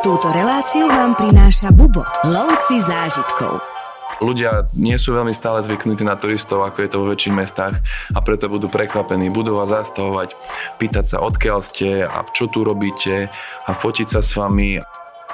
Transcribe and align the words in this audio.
Túto 0.00 0.32
reláciu 0.32 0.88
vám 0.88 1.12
prináša 1.12 1.68
Bubo, 1.68 2.00
lovci 2.24 2.80
zážitkov. 2.80 3.60
Ľudia 4.24 4.72
nie 4.72 4.96
sú 4.96 5.12
veľmi 5.12 5.36
stále 5.36 5.60
zvyknutí 5.60 6.08
na 6.08 6.16
turistov, 6.16 6.64
ako 6.64 6.78
je 6.80 6.88
to 6.88 6.96
vo 7.04 7.06
väčších 7.12 7.36
mestách 7.36 7.84
a 8.16 8.18
preto 8.24 8.48
budú 8.48 8.72
prekvapení, 8.72 9.28
budú 9.28 9.60
vás 9.60 9.68
zastavovať, 9.68 10.40
pýtať 10.80 11.04
sa 11.04 11.16
odkiaľ 11.20 11.60
ste 11.60 12.08
a 12.08 12.24
čo 12.32 12.48
tu 12.48 12.64
robíte 12.64 13.28
a 13.68 13.70
fotiť 13.76 14.08
sa 14.08 14.24
s 14.24 14.40
vami. 14.40 14.80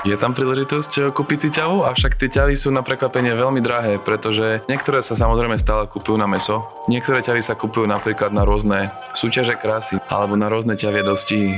Je 0.03 0.19
tam 0.19 0.35
príležitosť 0.35 0.93
eh, 0.99 1.05
kúpiť 1.15 1.39
si 1.47 1.49
ťavu, 1.55 1.87
avšak 1.87 2.19
tie 2.19 2.27
ťavy 2.27 2.59
sú 2.59 2.75
na 2.75 2.83
prekvapenie 2.83 3.39
veľmi 3.39 3.63
drahé, 3.63 4.03
pretože 4.03 4.67
niektoré 4.67 4.99
sa 4.99 5.15
samozrejme 5.15 5.63
stále 5.63 5.87
kupujú 5.87 6.19
na 6.19 6.27
meso, 6.27 6.67
niektoré 6.91 7.23
ťavy 7.23 7.39
sa 7.39 7.55
kupujú 7.55 7.87
napríklad 7.87 8.35
na 8.35 8.43
rôzne 8.43 8.91
súťaže 9.15 9.55
krásy 9.55 10.03
alebo 10.11 10.35
na 10.35 10.51
rôzne 10.51 10.75
ťavie 10.75 11.07
dosti. 11.07 11.55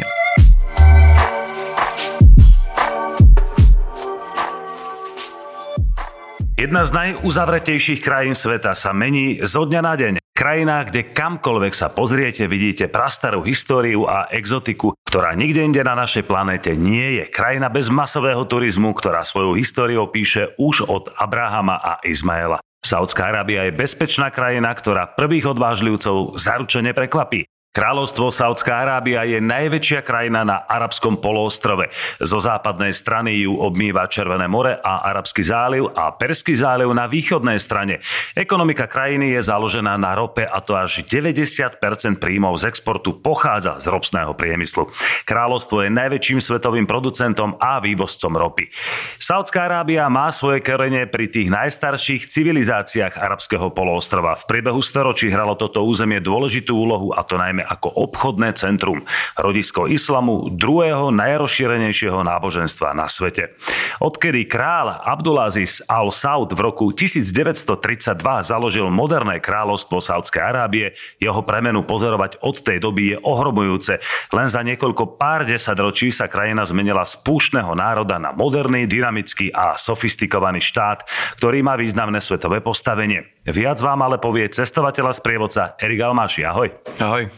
Jedna 6.58 6.82
z 6.82 6.90
najuzavretejších 6.90 8.02
krajín 8.02 8.34
sveta 8.34 8.74
sa 8.74 8.90
mení 8.90 9.38
zo 9.46 9.62
dňa 9.62 9.78
na 9.78 9.94
deň. 9.94 10.12
Krajina, 10.34 10.82
kde 10.82 11.06
kamkoľvek 11.06 11.70
sa 11.70 11.86
pozriete, 11.86 12.50
vidíte 12.50 12.90
prastarú 12.90 13.46
históriu 13.46 14.10
a 14.10 14.26
exotiku, 14.34 14.90
ktorá 15.06 15.38
nikde 15.38 15.62
inde 15.62 15.86
na 15.86 15.94
našej 15.94 16.26
planéte 16.26 16.74
nie 16.74 17.22
je. 17.22 17.30
Krajina 17.30 17.70
bez 17.70 17.86
masového 17.86 18.42
turizmu, 18.42 18.90
ktorá 18.90 19.22
svoju 19.22 19.54
históriu 19.54 20.10
píše 20.10 20.50
už 20.58 20.82
od 20.90 21.14
Abrahama 21.14 21.78
a 21.78 22.02
Izmaela. 22.02 22.58
Saudská 22.82 23.30
Arábia 23.30 23.70
je 23.70 23.78
bezpečná 23.78 24.34
krajina, 24.34 24.74
ktorá 24.74 25.14
prvých 25.14 25.54
odvážlivcov 25.54 26.42
zaručene 26.42 26.90
prekvapí. 26.90 27.46
Kráľovstvo 27.78 28.34
Saudská 28.34 28.82
Arábia 28.82 29.22
je 29.22 29.38
najväčšia 29.38 30.02
krajina 30.02 30.42
na 30.42 30.66
arabskom 30.66 31.22
poloostrove. 31.22 31.94
Zo 32.18 32.42
západnej 32.42 32.90
strany 32.90 33.46
ju 33.46 33.54
obmýva 33.54 34.10
Červené 34.10 34.50
more 34.50 34.82
a 34.82 35.06
Arabský 35.06 35.46
záliv 35.46 35.94
a 35.94 36.10
Perský 36.10 36.58
záliv 36.58 36.90
na 36.90 37.06
východnej 37.06 37.62
strane. 37.62 38.02
Ekonomika 38.34 38.90
krajiny 38.90 39.30
je 39.38 39.46
založená 39.46 39.94
na 39.94 40.18
rope 40.18 40.42
a 40.42 40.58
to 40.58 40.74
až 40.74 41.06
90% 41.06 41.78
príjmov 42.18 42.58
z 42.58 42.66
exportu 42.66 43.14
pochádza 43.14 43.78
z 43.78 43.94
ropsného 43.94 44.34
priemyslu. 44.34 44.90
Kráľovstvo 45.22 45.86
je 45.86 45.94
najväčším 45.94 46.42
svetovým 46.42 46.90
producentom 46.90 47.62
a 47.62 47.78
vývozcom 47.78 48.34
ropy. 48.34 48.74
Saudská 49.22 49.70
Arábia 49.70 50.10
má 50.10 50.34
svoje 50.34 50.66
korene 50.66 51.06
pri 51.06 51.30
tých 51.30 51.46
najstarších 51.46 52.26
civilizáciách 52.26 53.14
arabského 53.14 53.70
poloostrova. 53.70 54.34
V 54.34 54.50
priebehu 54.50 54.82
storočí 54.82 55.30
hralo 55.30 55.54
toto 55.54 55.86
územie 55.86 56.18
dôležitú 56.18 56.74
úlohu 56.74 57.14
a 57.14 57.22
to 57.22 57.38
najmä 57.38 57.67
ako 57.68 57.92
obchodné 58.08 58.56
centrum, 58.56 59.04
rodisko 59.36 59.84
islamu, 59.84 60.48
druhého 60.48 61.12
najrozšírenejšieho 61.12 62.24
náboženstva 62.24 62.96
na 62.96 63.06
svete. 63.06 63.52
Odkedy 64.00 64.48
kráľ 64.48 65.04
Abdulaziz 65.04 65.84
al-Saud 65.84 66.56
v 66.56 66.60
roku 66.64 66.90
1932 66.96 68.16
založil 68.42 68.88
moderné 68.88 69.38
kráľovstvo 69.38 70.00
Saudskej 70.00 70.40
Arábie, 70.40 70.96
jeho 71.20 71.44
premenu 71.44 71.84
pozorovať 71.84 72.40
od 72.40 72.56
tej 72.58 72.78
doby 72.80 73.14
je 73.14 73.16
ohromujúce. 73.20 74.00
Len 74.32 74.48
za 74.48 74.64
niekoľko 74.64 75.20
pár 75.20 75.44
desaťročí 75.44 76.08
sa 76.08 76.26
krajina 76.26 76.64
zmenila 76.64 77.04
z 77.04 77.20
púštneho 77.20 77.76
národa 77.76 78.16
na 78.16 78.32
moderný, 78.32 78.88
dynamický 78.88 79.52
a 79.52 79.76
sofistikovaný 79.76 80.64
štát, 80.64 81.04
ktorý 81.36 81.60
má 81.60 81.76
významné 81.76 82.22
svetové 82.22 82.64
postavenie. 82.64 83.37
Viac 83.48 83.80
vám 83.80 84.04
ale 84.04 84.20
povie 84.20 84.44
cestovateľa 84.52 85.16
z 85.16 85.20
prievodca 85.24 85.62
Erik 85.80 86.04
Almáši. 86.04 86.44
Ahoj. 86.44 86.68
Ahoj. 87.00 87.32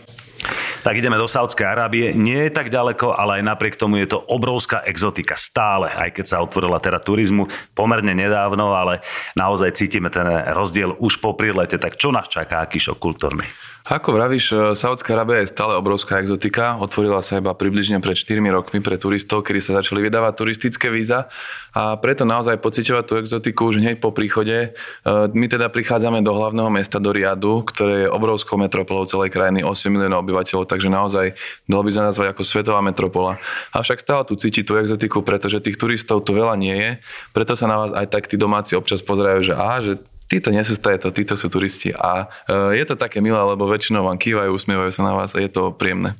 Tak 0.80 0.96
ideme 0.96 1.20
do 1.20 1.28
Saudskej 1.28 1.68
Arábie. 1.68 2.16
Nie 2.16 2.48
je 2.48 2.56
tak 2.56 2.72
ďaleko, 2.72 3.12
ale 3.12 3.40
aj 3.40 3.42
napriek 3.44 3.76
tomu 3.76 4.00
je 4.00 4.08
to 4.08 4.18
obrovská 4.18 4.80
exotika 4.88 5.36
stále, 5.36 5.92
aj 5.92 6.16
keď 6.16 6.24
sa 6.24 6.40
otvorila 6.40 6.80
teda 6.80 6.96
turizmu 6.96 7.44
pomerne 7.76 8.16
nedávno, 8.16 8.72
ale 8.72 9.04
naozaj 9.36 9.76
cítime 9.76 10.08
ten 10.08 10.24
rozdiel 10.56 10.96
už 10.96 11.20
po 11.20 11.36
prílete. 11.36 11.76
Tak 11.76 12.00
čo 12.00 12.08
nás 12.08 12.26
čaká, 12.32 12.64
aký 12.64 12.80
šok 12.80 12.96
kultúrny? 12.96 13.44
Ako 13.88 14.12
vravíš, 14.12 14.44
e, 14.52 14.56
Saudská 14.76 15.16
Arábia 15.16 15.40
je 15.40 15.48
stále 15.48 15.72
obrovská 15.72 16.20
exotika. 16.20 16.76
Otvorila 16.76 17.24
sa 17.24 17.40
iba 17.40 17.56
približne 17.56 17.96
pred 18.04 18.12
4 18.12 18.52
rokmi 18.52 18.84
pre 18.84 19.00
turistov, 19.00 19.40
kedy 19.40 19.60
sa 19.64 19.80
začali 19.80 20.04
vydávať 20.04 20.32
turistické 20.36 20.92
víza 20.92 21.32
a 21.72 21.96
preto 21.96 22.28
naozaj 22.28 22.60
pociťovať 22.60 23.04
tú 23.08 23.14
exotiku 23.16 23.72
už 23.72 23.80
hneď 23.80 23.96
po 23.96 24.12
príchode. 24.12 24.52
E, 24.52 25.08
my 25.32 25.46
teda 25.48 25.72
prichádzame 25.72 26.20
do 26.20 26.36
hlavného 26.36 26.68
mesta, 26.68 27.00
do 27.00 27.08
Riadu, 27.08 27.64
ktoré 27.64 28.04
je 28.04 28.12
obrovskou 28.12 28.60
metropolou 28.60 29.08
celej 29.08 29.32
krajiny, 29.32 29.64
8 29.64 29.88
miliónov 29.88 30.28
obyvateľov, 30.28 30.68
takže 30.68 30.92
naozaj 30.92 31.26
dalo 31.64 31.82
by 31.86 31.90
sa 31.96 32.04
nazvať 32.04 32.36
ako 32.36 32.42
svetová 32.44 32.84
metropola. 32.84 33.40
Avšak 33.72 34.04
stále 34.04 34.28
tu 34.28 34.36
cíti 34.36 34.60
tú 34.60 34.76
exotiku, 34.76 35.24
pretože 35.24 35.56
tých 35.64 35.80
turistov 35.80 36.28
tu 36.28 36.36
veľa 36.36 36.52
nie 36.60 36.76
je, 36.76 36.90
preto 37.32 37.56
sa 37.56 37.64
na 37.64 37.80
vás 37.80 37.96
aj 37.96 38.12
tak 38.12 38.28
tí 38.28 38.36
domáci 38.36 38.76
občas 38.76 39.00
pozerajú, 39.00 39.40
že 39.40 39.54
aha, 39.56 39.78
že 39.80 39.92
títo 40.30 40.54
nie 40.54 40.62
sú 40.62 40.78
to, 40.78 41.10
títo 41.10 41.34
sú 41.34 41.50
turisti. 41.50 41.90
A 41.90 42.30
e, 42.46 42.78
je 42.78 42.84
to 42.86 42.94
také 42.94 43.18
milé, 43.18 43.36
lebo 43.36 43.66
väčšinou 43.66 44.06
vám 44.06 44.14
kývajú, 44.14 44.54
usmievajú 44.54 44.94
sa 44.94 45.02
na 45.02 45.18
vás 45.18 45.34
a 45.34 45.42
je 45.42 45.50
to 45.50 45.74
príjemné. 45.74 46.14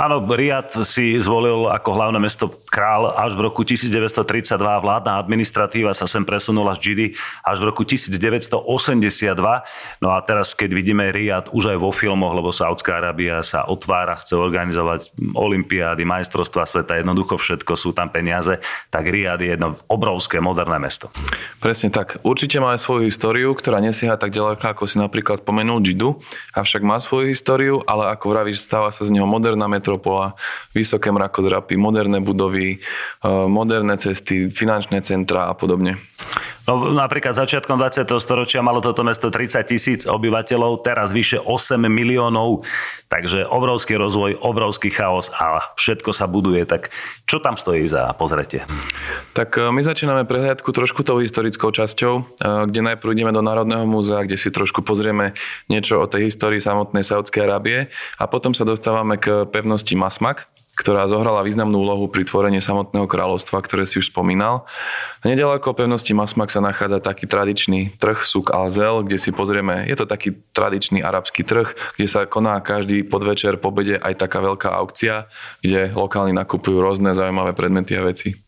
Áno, 0.00 0.24
Riad 0.24 0.72
si 0.86 1.20
zvolil 1.20 1.68
ako 1.68 1.90
hlavné 1.92 2.16
mesto 2.22 2.48
král 2.72 3.12
až 3.12 3.36
v 3.36 3.50
roku 3.50 3.66
1932. 3.66 4.56
Vládna 4.56 5.20
administratíva 5.20 5.92
sa 5.92 6.08
sem 6.08 6.24
presunula 6.24 6.72
z 6.78 6.80
Džidy 6.80 7.06
až 7.44 7.60
v 7.60 7.64
roku 7.68 7.82
1982. 7.84 8.64
No 10.00 10.08
a 10.14 10.18
teraz, 10.24 10.56
keď 10.56 10.70
vidíme 10.72 11.12
Riad 11.12 11.52
už 11.52 11.76
aj 11.76 11.78
vo 11.82 11.92
filmoch, 11.92 12.32
lebo 12.32 12.48
Saudská 12.48 12.96
Arábia 13.02 13.44
sa 13.44 13.68
otvára, 13.68 14.16
chce 14.16 14.40
organizovať 14.40 15.12
olimpiády, 15.36 16.06
majstrovstva 16.06 16.64
sveta, 16.64 17.02
jednoducho 17.02 17.36
všetko, 17.36 17.76
sú 17.76 17.92
tam 17.92 18.08
peniaze, 18.08 18.62
tak 18.88 19.04
Riad 19.04 19.42
je 19.42 19.52
jedno 19.52 19.76
obrovské 19.90 20.40
moderné 20.40 20.80
mesto. 20.80 21.12
Presne 21.60 21.92
tak. 21.92 22.22
Určite 22.24 22.56
má 22.56 22.72
aj 22.72 22.80
svoju 22.86 23.10
históriu, 23.10 23.49
ktorá 23.54 23.82
nesieha 23.82 24.16
tak 24.16 24.34
ďaleko, 24.34 24.62
ako 24.62 24.84
si 24.86 24.96
napríklad 25.00 25.42
spomenul 25.42 25.82
Džidu, 25.82 26.18
avšak 26.54 26.82
má 26.84 26.98
svoju 26.98 27.32
históriu, 27.32 27.82
ale 27.84 28.10
ako 28.12 28.24
vravíš, 28.30 28.62
stáva 28.62 28.90
sa 28.90 29.06
z 29.06 29.14
neho 29.14 29.26
moderná 29.26 29.70
metropola, 29.70 30.38
vysoké 30.74 31.10
mrakodrapy, 31.10 31.74
moderné 31.78 32.18
budovy, 32.22 32.76
e, 32.76 33.28
moderné 33.28 33.96
cesty, 33.96 34.50
finančné 34.50 35.00
centra 35.02 35.50
a 35.50 35.54
podobne. 35.54 35.98
No, 36.70 36.94
napríklad 36.94 37.34
začiatkom 37.34 37.82
20. 37.82 38.06
storočia 38.22 38.62
malo 38.62 38.78
toto 38.78 39.02
mesto 39.02 39.26
30 39.26 39.66
tisíc 39.66 40.00
obyvateľov, 40.06 40.86
teraz 40.86 41.10
vyše 41.10 41.42
8 41.42 41.82
miliónov, 41.90 42.62
takže 43.10 43.42
obrovský 43.42 43.98
rozvoj, 43.98 44.38
obrovský 44.38 44.94
chaos 44.94 45.34
a 45.34 45.74
všetko 45.74 46.14
sa 46.14 46.30
buduje. 46.30 46.62
Tak 46.62 46.94
čo 47.26 47.42
tam 47.42 47.58
stojí 47.58 47.90
za 47.90 48.14
pozretie? 48.14 48.62
Tak 49.34 49.58
e, 49.58 49.74
my 49.74 49.82
začíname 49.82 50.22
prehliadku 50.30 50.70
trošku 50.70 51.02
tou 51.02 51.18
historickou 51.18 51.74
časťou, 51.74 52.14
e, 52.14 52.22
kde 52.70 52.94
najprv 52.94 53.18
ideme 53.18 53.34
do 53.34 53.42
Národného 53.42 53.82
múzea, 53.82 54.22
kde 54.22 54.38
si 54.38 54.54
trošku 54.54 54.86
pozrieme 54.86 55.34
niečo 55.66 55.98
o 55.98 56.06
tej 56.06 56.30
histórii 56.30 56.62
samotnej 56.62 57.02
Saudskej 57.02 57.50
Arábie 57.50 57.90
a 58.14 58.30
potom 58.30 58.54
sa 58.54 58.62
dostávame 58.62 59.18
k 59.18 59.42
pevnosti 59.50 59.98
Masmak, 59.98 60.46
ktorá 60.80 61.04
zohrala 61.12 61.44
významnú 61.44 61.76
úlohu 61.76 62.08
pri 62.08 62.24
tvorení 62.24 62.64
samotného 62.64 63.04
kráľovstva, 63.04 63.60
ktoré 63.60 63.84
si 63.84 64.00
už 64.00 64.08
spomínal. 64.08 64.64
Nedaleko 65.20 65.76
pevnosti 65.76 66.16
Masmak 66.16 66.48
sa 66.48 66.64
nachádza 66.64 67.04
taký 67.04 67.28
tradičný 67.28 68.00
trh 68.00 68.24
Suk 68.24 68.48
Alzel, 68.56 69.04
kde 69.04 69.20
si 69.20 69.28
pozrieme, 69.36 69.84
je 69.84 70.00
to 70.00 70.08
taký 70.08 70.32
tradičný 70.56 71.04
arabský 71.04 71.44
trh, 71.44 71.76
kde 72.00 72.06
sa 72.08 72.24
koná 72.24 72.56
každý 72.64 73.04
podvečer 73.04 73.60
po 73.60 73.68
bede 73.68 74.00
aj 74.00 74.16
taká 74.16 74.40
veľká 74.40 74.72
aukcia, 74.72 75.28
kde 75.60 75.92
lokálni 75.92 76.32
nakupujú 76.32 76.80
rôzne 76.80 77.12
zaujímavé 77.12 77.52
predmety 77.52 78.00
a 78.00 78.02
veci. 78.08 78.40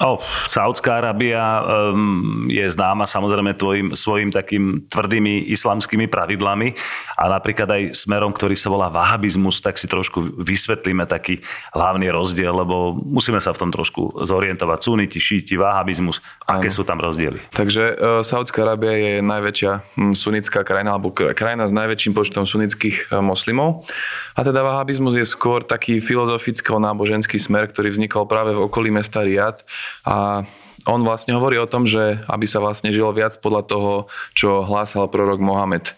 Oh, 0.00 0.16
Saudská 0.48 1.04
Arábia 1.04 1.60
um, 1.60 2.48
je 2.48 2.64
známa 2.72 3.04
samozrejme 3.04 3.52
tvojim, 3.52 3.92
svojim 3.92 4.32
takým 4.32 4.88
tvrdými 4.88 5.52
islamskými 5.52 6.08
pravidlami 6.08 6.72
a 7.20 7.28
napríklad 7.28 7.68
aj 7.68 7.82
smerom, 7.92 8.32
ktorý 8.32 8.56
sa 8.56 8.72
volá 8.72 8.88
vahabizmus, 8.88 9.60
tak 9.60 9.76
si 9.76 9.84
trošku 9.84 10.40
vysvetlíme 10.40 11.04
taký 11.04 11.44
hlavný 11.76 12.08
rozdiel, 12.08 12.48
lebo 12.48 12.96
musíme 12.96 13.44
sa 13.44 13.52
v 13.52 13.60
tom 13.60 13.70
trošku 13.70 14.24
zorientovať. 14.24 14.78
Suniti, 14.80 15.20
šíti, 15.20 15.60
vahabizmus, 15.60 16.24
aké 16.48 16.72
sú 16.72 16.80
tam 16.88 16.96
rozdiely? 17.04 17.52
Takže 17.52 17.82
uh, 17.92 17.94
Saudská 18.24 18.64
Arábia 18.64 18.96
je 18.96 19.12
najväčšia 19.20 19.72
hm, 20.00 20.16
sunická 20.16 20.64
krajina, 20.64 20.96
alebo 20.96 21.12
krajina 21.12 21.68
s 21.68 21.76
najväčším 21.76 22.16
počtom 22.16 22.48
sunických 22.48 23.12
uh, 23.12 23.20
moslimov. 23.20 23.84
A 24.32 24.40
teda 24.40 24.64
vahabizmus 24.64 25.20
je 25.20 25.28
skôr 25.28 25.60
taký 25.60 26.00
filozoficko-náboženský 26.00 27.36
smer, 27.36 27.68
ktorý 27.68 27.92
vznikol 27.92 28.24
práve 28.24 28.56
v 28.56 28.64
okolí 28.64 28.88
mesta 28.88 29.20
Riad 29.20 29.60
a 30.06 30.44
on 30.88 31.04
vlastne 31.04 31.36
hovorí 31.36 31.60
o 31.60 31.68
tom, 31.68 31.84
že 31.84 32.24
aby 32.24 32.46
sa 32.48 32.62
vlastne 32.62 32.88
žilo 32.88 33.12
viac 33.12 33.36
podľa 33.36 33.62
toho, 33.68 33.92
čo 34.32 34.64
hlásal 34.64 35.12
prorok 35.12 35.42
Mohamed, 35.42 35.92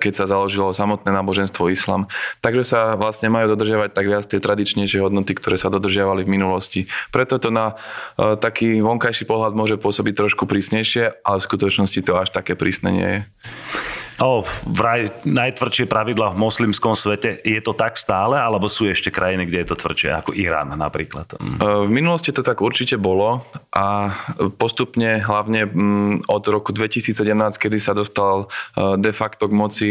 keď 0.00 0.12
sa 0.12 0.24
založilo 0.24 0.72
samotné 0.72 1.12
náboženstvo 1.12 1.68
islam. 1.68 2.08
Takže 2.40 2.64
sa 2.64 2.80
vlastne 2.96 3.28
majú 3.28 3.52
dodržiavať 3.52 3.90
tak 3.92 4.06
viac 4.08 4.24
tie 4.24 4.40
tradičnejšie 4.40 5.04
hodnoty, 5.04 5.36
ktoré 5.36 5.60
sa 5.60 5.68
dodržiavali 5.68 6.24
v 6.24 6.32
minulosti. 6.32 6.80
Preto 7.12 7.36
to 7.36 7.52
na 7.52 7.76
e, 8.16 8.40
taký 8.40 8.80
vonkajší 8.80 9.28
pohľad 9.28 9.52
môže 9.52 9.76
pôsobiť 9.76 10.14
trošku 10.16 10.48
prísnejšie, 10.48 11.20
ale 11.20 11.36
v 11.36 11.46
skutočnosti 11.46 12.00
to 12.00 12.12
až 12.16 12.32
také 12.32 12.56
prísne 12.56 12.90
nie 12.92 13.10
je. 13.12 13.20
O, 14.16 14.40
vraj 14.64 15.12
najtvrdšie 15.28 15.84
pravidla 15.84 16.32
v 16.32 16.40
moslimskom 16.40 16.96
svete, 16.96 17.36
je 17.44 17.60
to 17.60 17.76
tak 17.76 18.00
stále, 18.00 18.40
alebo 18.40 18.64
sú 18.72 18.88
ešte 18.88 19.12
krajiny, 19.12 19.44
kde 19.44 19.58
je 19.60 19.68
to 19.68 19.76
tvrdšie, 19.76 20.08
ako 20.16 20.30
Irán 20.32 20.72
napríklad? 20.72 21.36
Mm. 21.36 21.56
E, 21.60 21.66
v 21.84 21.90
minulosti 21.92 22.32
to 22.32 22.40
tak 22.40 22.64
určite 22.64 22.96
bolo 22.96 23.44
a 23.76 24.16
postupne, 24.56 25.20
hlavne 25.20 25.68
mm, 25.68 26.32
od 26.32 26.42
roku 26.48 26.72
2017, 26.72 27.12
kedy 27.60 27.76
sa 27.76 27.92
dostal 27.92 28.48
e, 28.72 28.96
de 28.96 29.12
facto 29.12 29.52
k 29.52 29.52
moci 29.52 29.88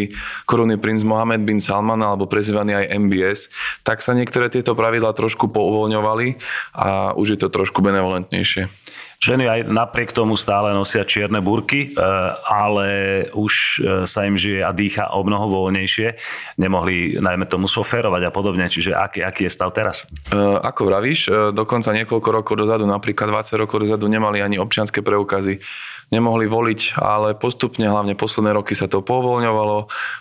korunný 0.50 0.81
princ 0.81 1.06
Mohamed 1.06 1.45
bin 1.45 1.62
Salman, 1.62 2.01
alebo 2.01 2.25
prezývaný 2.25 2.81
aj 2.81 2.98
MBS, 2.98 3.39
tak 3.86 4.01
sa 4.01 4.18
niektoré 4.18 4.50
tieto 4.50 4.74
pravidlá 4.74 5.13
trošku 5.13 5.54
pouvoľňovali 5.54 6.27
a 6.74 7.13
už 7.13 7.38
je 7.38 7.39
to 7.45 7.54
trošku 7.54 7.86
benevolentnejšie. 7.86 8.74
Ženy 9.21 9.45
aj 9.47 9.59
napriek 9.71 10.12
tomu 10.12 10.35
stále 10.35 10.75
nosia 10.75 11.07
čierne 11.07 11.39
burky, 11.39 11.89
e, 11.89 12.01
ale 12.45 12.88
už 13.33 13.53
e, 13.53 13.75
sa 14.06 14.27
im 14.27 14.35
žije 14.35 14.62
a 14.62 14.71
dýcha 14.75 15.12
o 15.15 15.23
mnoho 15.23 15.50
voľnejšie. 15.50 16.19
Nemohli 16.59 17.17
najmä 17.19 17.47
tomu 17.47 17.65
soférovať 17.65 18.27
a 18.27 18.31
podobne. 18.31 18.67
Čiže 18.67 18.94
aký, 18.94 19.23
aký 19.23 19.47
je 19.47 19.51
stav 19.51 19.71
teraz? 19.71 20.06
E, 20.29 20.35
ako 20.39 20.81
vravíš, 20.91 21.19
dokonca 21.56 21.95
niekoľko 21.95 22.29
rokov 22.29 22.56
dozadu, 22.59 22.83
napríklad 22.85 23.31
20 23.31 23.63
rokov 23.65 23.88
dozadu, 23.88 24.06
nemali 24.12 24.44
ani 24.44 24.59
občianské 24.62 25.01
preukazy 25.01 25.63
nemohli 26.13 26.45
voliť, 26.45 27.01
ale 27.01 27.33
postupne, 27.33 27.89
hlavne 27.89 28.13
posledné 28.13 28.53
roky 28.53 28.77
sa 28.77 28.85
to 28.85 29.01
povoľňovalo. 29.01 29.77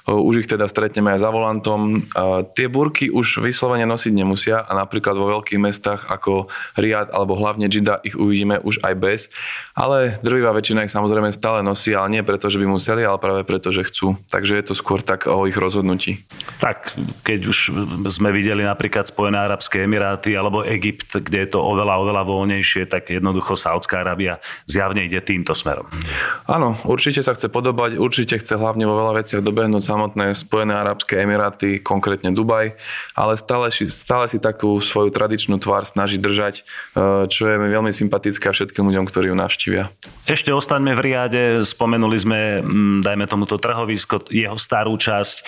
Už 0.08 0.44
ich 0.44 0.48
teda 0.48 0.64
stretneme 0.66 1.12
aj 1.12 1.20
za 1.20 1.31
volantom. 1.31 2.00
Tie 2.56 2.66
burky 2.72 3.12
už 3.12 3.44
vyslovene 3.44 3.84
nosiť 3.84 4.12
nemusia 4.16 4.64
a 4.64 4.72
napríklad 4.72 5.16
vo 5.19 5.28
veľkých 5.38 5.60
mestách 5.60 6.08
ako 6.08 6.48
Riad 6.81 7.12
alebo 7.12 7.36
hlavne 7.36 7.69
Jida 7.69 8.00
ich 8.00 8.16
uvidíme 8.16 8.64
už 8.64 8.81
aj 8.81 8.94
bez. 8.96 9.20
Ale 9.76 10.16
drvivá 10.25 10.56
väčšina 10.56 10.88
ich 10.88 10.94
samozrejme 10.94 11.34
stále 11.36 11.60
nosí, 11.60 11.92
ale 11.92 12.16
nie 12.16 12.22
preto, 12.25 12.48
že 12.48 12.56
by 12.56 12.66
museli, 12.70 13.04
ale 13.04 13.20
práve 13.20 13.42
preto, 13.44 13.69
že 13.69 13.84
chcú. 13.84 14.16
Takže 14.32 14.56
je 14.56 14.64
to 14.64 14.75
skôr 14.75 15.04
tak 15.04 15.28
o 15.28 15.44
ich 15.44 15.56
rozhodnutí. 15.58 16.25
Tak, 16.62 16.96
keď 17.26 17.40
už 17.50 17.58
sme 18.08 18.32
videli 18.32 18.64
napríklad 18.64 19.04
Spojené 19.04 19.36
Arabské 19.36 19.84
Emiráty 19.84 20.32
alebo 20.32 20.64
Egypt, 20.64 21.20
kde 21.20 21.44
je 21.44 21.48
to 21.52 21.60
oveľa, 21.60 22.00
oveľa 22.00 22.22
voľnejšie, 22.25 22.88
tak 22.88 23.12
jednoducho 23.12 23.58
Saudská 23.58 24.00
Arábia 24.00 24.40
zjavne 24.64 25.04
ide 25.04 25.20
týmto 25.20 25.52
smerom 25.52 25.74
smerom. 25.75 25.87
Áno, 26.47 26.79
určite 26.87 27.25
sa 27.25 27.35
chce 27.35 27.50
podobať, 27.50 27.99
určite 27.99 28.38
chce 28.38 28.55
hlavne 28.55 28.87
vo 28.87 28.94
veľa 28.94 29.25
veciach 29.25 29.43
dobehnúť 29.43 29.82
samotné 29.82 30.37
Spojené 30.37 30.76
Arabské 30.76 31.26
Emiráty, 31.26 31.82
konkrétne 31.82 32.31
Dubaj, 32.31 32.79
ale 33.19 33.32
stále, 33.35 33.75
stále 33.91 34.31
si 34.31 34.38
takú 34.38 34.79
svoju 34.79 35.11
tradičnú 35.11 35.59
tvár 35.59 35.88
snaží 35.88 36.21
držať, 36.21 36.61
e, 36.61 37.26
čo 37.26 37.43
je 37.49 37.56
mi 37.59 37.69
veľmi 37.73 37.91
sympatické 37.91 38.53
všetkým 38.53 38.87
ľuďom, 38.87 39.05
ktorí 39.09 39.32
ju 39.32 39.37
navštívia. 39.37 39.91
Ešte 40.29 40.55
ostaňme 40.55 40.94
v 40.94 41.00
riade, 41.00 41.43
spomenuli 41.65 42.19
sme, 42.20 42.41
mm, 42.61 42.99
dajme 43.03 43.25
tomuto 43.27 43.56
trhovisko, 43.56 44.29
jeho 44.31 44.61
starú 44.61 44.94
časť, 45.00 45.37
e, 45.41 45.43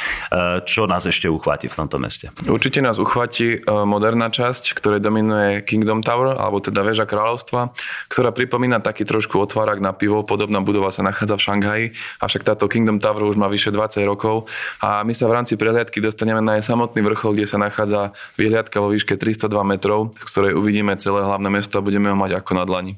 čo 0.65 0.89
nás 0.89 1.05
ešte 1.05 1.29
uchváti 1.29 1.69
v 1.69 1.77
tomto 1.77 2.01
meste? 2.01 2.33
Určite 2.49 2.81
nás 2.81 2.97
uchváti 2.97 3.61
e, 3.61 3.69
moderná 3.85 4.33
časť, 4.33 4.73
ktorej 4.75 5.05
dominuje 5.05 5.61
Kingdom 5.63 6.01
Tower, 6.01 6.41
alebo 6.41 6.59
teda 6.65 6.81
väža 6.81 7.05
kráľovstva, 7.05 7.77
ktorá 8.09 8.33
pripomína 8.33 8.81
taký 8.81 9.05
trošku 9.05 9.37
otvárák 9.37 9.79
na 9.85 9.93
pivo, 9.93 10.16
Podobná 10.23 10.65
budova 10.65 10.89
sa 10.89 11.05
nachádza 11.05 11.37
v 11.37 11.45
Šanghaji, 11.45 11.87
avšak 12.23 12.47
táto 12.47 12.71
Kingdom 12.71 13.03
Tower 13.03 13.27
už 13.27 13.37
má 13.37 13.51
vyše 13.51 13.75
20 13.75 14.07
rokov 14.07 14.49
a 14.81 15.03
my 15.03 15.13
sa 15.13 15.29
v 15.29 15.37
rámci 15.37 15.59
prehliadky 15.59 16.01
dostaneme 16.01 16.41
na 16.41 16.57
jej 16.57 16.65
samotný 16.65 17.03
vrchol, 17.03 17.37
kde 17.37 17.51
sa 17.51 17.61
nachádza 17.61 18.17
vyhliadka 18.41 18.81
vo 18.81 18.95
výške 18.95 19.19
302 19.19 19.53
metrov, 19.67 20.17
z 20.17 20.31
ktorej 20.31 20.53
uvidíme 20.57 20.95
celé 20.97 21.27
hlavné 21.27 21.49
mesto 21.53 21.77
a 21.77 21.85
budeme 21.85 22.09
ho 22.09 22.17
mať 22.17 22.41
ako 22.41 22.53
na 22.57 22.65
dlani. 22.65 22.95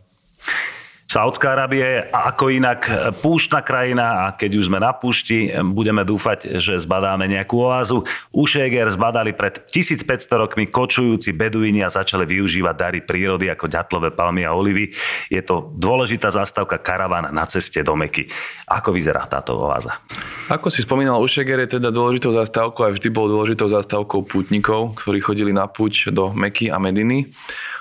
Saudská 1.09 1.57
Arábia 1.57 1.87
je 1.89 2.01
ako 2.13 2.53
inak 2.53 2.81
púštna 3.25 3.65
krajina 3.65 4.29
a 4.29 4.37
keď 4.37 4.61
už 4.61 4.69
sme 4.69 4.77
na 4.77 4.93
púšti, 4.93 5.49
budeme 5.73 6.05
dúfať, 6.05 6.61
že 6.61 6.77
zbadáme 6.77 7.25
nejakú 7.25 7.65
oázu. 7.65 8.05
Ušeger 8.29 8.93
zbadali 8.93 9.33
pred 9.33 9.57
1500 9.73 10.05
rokmi 10.37 10.69
kočujúci 10.69 11.33
beduíni 11.33 11.81
a 11.81 11.89
začali 11.89 12.29
využívať 12.29 12.75
dary 12.77 13.01
prírody 13.01 13.49
ako 13.49 13.73
ďatlové 13.73 14.13
palmy 14.13 14.45
a 14.45 14.53
olivy. 14.53 14.93
Je 15.33 15.41
to 15.41 15.73
dôležitá 15.81 16.29
zastávka 16.29 16.77
karavan 16.77 17.33
na 17.33 17.49
ceste 17.49 17.81
do 17.81 17.97
Meky. 17.97 18.29
Ako 18.69 18.93
vyzerá 18.93 19.25
táto 19.25 19.57
oáza? 19.57 20.05
Ako 20.53 20.69
si 20.69 20.85
spomínal, 20.85 21.25
Ušeger 21.25 21.65
je 21.65 21.81
teda 21.81 21.89
dôležitou 21.89 22.37
zastávkou 22.37 22.85
a 22.85 22.93
vždy 22.93 23.09
bol 23.09 23.33
dôležitou 23.33 23.73
zastávkou 23.73 24.29
pútnikov, 24.29 24.93
ktorí 25.01 25.25
chodili 25.25 25.57
na 25.57 25.73
púť 25.73 26.13
do 26.13 26.37
Meky 26.37 26.69
a 26.69 26.77
Mediny. 26.77 27.33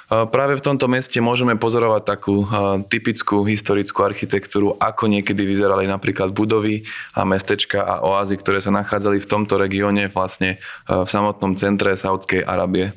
Práve 0.08 0.56
v 0.56 0.64
tomto 0.64 0.88
meste 0.88 1.20
môžeme 1.20 1.60
pozorovať 1.60 2.04
takú 2.08 2.48
typickú 2.88 3.44
historickú 3.44 4.08
architektúru, 4.08 4.80
ako 4.80 5.12
niekedy 5.12 5.44
vyzerali 5.44 5.84
napríklad 5.84 6.32
budovy 6.32 6.88
a 7.12 7.28
mestečka 7.28 7.84
a 7.84 8.00
oázy, 8.00 8.40
ktoré 8.40 8.64
sa 8.64 8.72
nachádzali 8.72 9.20
v 9.20 9.28
tomto 9.28 9.60
regióne, 9.60 10.08
vlastne 10.08 10.64
v 10.88 11.08
samotnom 11.08 11.60
centre 11.60 12.00
Saudskej 12.00 12.48
Arábie. 12.48 12.96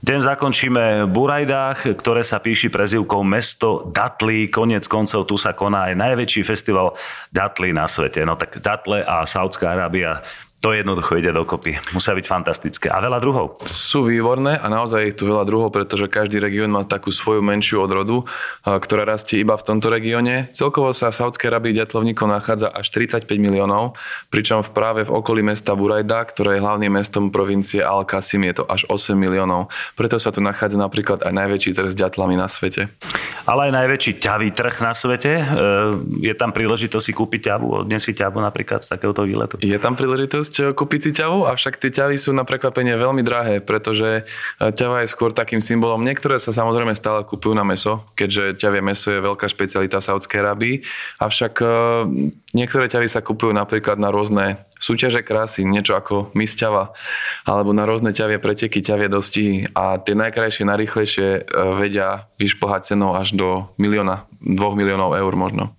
Den 0.00 0.24
zakončíme 0.24 1.04
v 1.04 1.12
Burajdách, 1.12 2.00
ktoré 2.00 2.24
sa 2.24 2.40
píši 2.40 2.72
prezivkou 2.72 3.20
Mesto 3.20 3.88
Datli. 3.92 4.48
Konec 4.48 4.88
koncov 4.88 5.28
tu 5.28 5.36
sa 5.36 5.52
koná 5.52 5.92
aj 5.92 6.00
najväčší 6.00 6.40
festival 6.40 6.96
Datli 7.28 7.76
na 7.76 7.84
svete. 7.84 8.24
No 8.24 8.36
tak 8.36 8.64
Datle 8.64 9.04
a 9.04 9.28
Saudská 9.28 9.76
Arábia 9.76 10.24
to 10.60 10.76
jednoducho 10.76 11.16
ide 11.16 11.32
dokopy. 11.32 11.80
Musia 11.96 12.12
byť 12.12 12.26
fantastické. 12.28 12.92
A 12.92 13.00
veľa 13.00 13.16
druhov. 13.16 13.64
Sú 13.64 14.04
výborné 14.04 14.60
a 14.60 14.68
naozaj 14.68 15.00
je 15.08 15.16
tu 15.16 15.24
veľa 15.24 15.48
druhov, 15.48 15.72
pretože 15.72 16.04
každý 16.12 16.36
región 16.36 16.68
má 16.68 16.84
takú 16.84 17.08
svoju 17.08 17.40
menšiu 17.40 17.80
odrodu, 17.80 18.28
ktorá 18.68 19.08
rastie 19.08 19.40
iba 19.40 19.56
v 19.56 19.64
tomto 19.64 19.88
regióne. 19.88 20.52
Celkovo 20.52 20.92
sa 20.92 21.08
v 21.08 21.16
Saudskej 21.16 21.48
Arabii 21.48 21.72
ďatlovníkov 21.80 22.28
nachádza 22.28 22.68
až 22.68 22.92
35 22.92 23.24
miliónov, 23.40 23.96
pričom 24.28 24.60
v 24.60 24.70
práve 24.76 25.00
v 25.08 25.10
okolí 25.16 25.40
mesta 25.40 25.72
Burajda, 25.72 26.28
ktoré 26.28 26.60
je 26.60 26.64
hlavným 26.64 26.92
mestom 26.92 27.32
provincie 27.32 27.80
Al-Qasim, 27.80 28.44
je 28.52 28.60
to 28.60 28.64
až 28.68 28.84
8 28.92 29.16
miliónov. 29.16 29.72
Preto 29.96 30.20
sa 30.20 30.28
tu 30.28 30.44
nachádza 30.44 30.76
napríklad 30.76 31.24
aj 31.24 31.32
najväčší 31.32 31.72
trh 31.72 31.88
s 31.88 31.96
ďatlami 31.96 32.36
na 32.36 32.52
svete. 32.52 32.92
Ale 33.48 33.72
aj 33.72 33.80
najväčší 33.80 34.12
ťavý 34.20 34.52
trh 34.52 34.76
na 34.84 34.92
svete. 34.92 35.32
E, 35.40 35.44
je 36.20 36.34
tam 36.36 36.52
príležitosť 36.52 37.04
si 37.08 37.12
kúpiť 37.16 37.40
ťavu, 37.48 37.88
odniesť 37.88 38.04
si 38.04 38.12
ťavu 38.12 38.36
napríklad 38.44 38.84
z 38.84 38.92
takéhoto 38.92 39.24
výletu. 39.24 39.56
Je 39.64 39.80
tam 39.80 39.96
príležitosť 39.96 40.49
možnosť 40.50 40.56
eh, 40.58 40.74
kúpiť 40.74 41.00
si 41.00 41.10
ťavu, 41.14 41.46
avšak 41.46 41.78
tie 41.78 41.90
ťavy 41.94 42.18
sú 42.18 42.34
na 42.34 42.42
prekvapenie 42.42 42.98
veľmi 42.98 43.22
drahé, 43.22 43.62
pretože 43.62 44.26
eh, 44.26 44.70
ťava 44.74 45.06
je 45.06 45.12
skôr 45.14 45.30
takým 45.30 45.62
symbolom. 45.62 46.02
Niektoré 46.02 46.42
sa 46.42 46.50
samozrejme 46.50 46.98
stále 46.98 47.22
kupujú 47.22 47.54
na 47.54 47.62
meso, 47.62 48.02
keďže 48.18 48.58
ťavie 48.58 48.82
meso 48.82 49.14
je 49.14 49.22
veľká 49.22 49.46
špecialita 49.46 50.02
v 50.02 50.06
Saudskej 50.10 50.38
Arábii, 50.42 50.74
avšak 51.22 51.54
eh, 51.62 51.70
niektoré 52.58 52.90
ťavy 52.90 53.06
sa 53.06 53.22
kupujú 53.22 53.54
napríklad 53.54 54.02
na 54.02 54.10
rôzne 54.10 54.66
súťaže 54.82 55.22
krásy, 55.22 55.62
niečo 55.62 55.94
ako 55.94 56.34
misťava, 56.34 56.90
alebo 57.46 57.70
na 57.70 57.86
rôzne 57.86 58.10
ťavie 58.10 58.42
preteky, 58.42 58.82
ťavie 58.82 59.06
dosti 59.06 59.70
a 59.76 60.00
tie 60.02 60.16
najkrajšie, 60.18 60.64
najrychlejšie 60.66 61.28
vedia 61.76 62.26
vyšplhať 62.40 62.96
cenou 62.96 63.12
až 63.12 63.36
do 63.36 63.68
milióna, 63.76 64.24
dvoch 64.40 64.72
miliónov 64.72 65.12
eur 65.20 65.36
možno. 65.36 65.76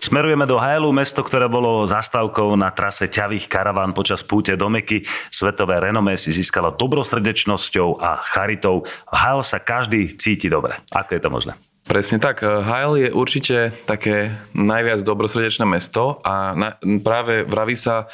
Smerujeme 0.00 0.48
do 0.48 0.56
Hajlu, 0.56 0.96
mesto, 0.96 1.20
ktoré 1.20 1.44
bolo 1.44 1.84
zastávkou 1.84 2.56
na 2.56 2.72
trase 2.72 3.04
ťavých 3.04 3.52
karaván 3.52 3.92
počas 3.92 4.24
púte 4.24 4.56
do 4.56 4.72
Meky. 4.72 5.04
Svetové 5.28 5.76
renomé 5.76 6.16
si 6.16 6.32
získalo 6.32 6.72
dobrosrdečnosťou 6.72 8.00
a 8.00 8.16
charitou. 8.24 8.88
V 8.88 9.12
Hajl 9.12 9.44
sa 9.44 9.60
každý 9.60 10.08
cíti 10.16 10.48
dobre. 10.48 10.80
Ako 10.88 11.10
je 11.12 11.20
to 11.20 11.28
možné? 11.28 11.52
Presne 11.84 12.16
tak. 12.16 12.40
Hajl 12.40 12.92
je 12.96 13.08
určite 13.12 13.76
také 13.84 14.40
najviac 14.56 15.04
dobrosrdečné 15.04 15.68
mesto 15.68 16.24
a 16.24 16.56
na, 16.56 16.80
práve 17.04 17.44
vraví 17.44 17.76
sa, 17.76 18.08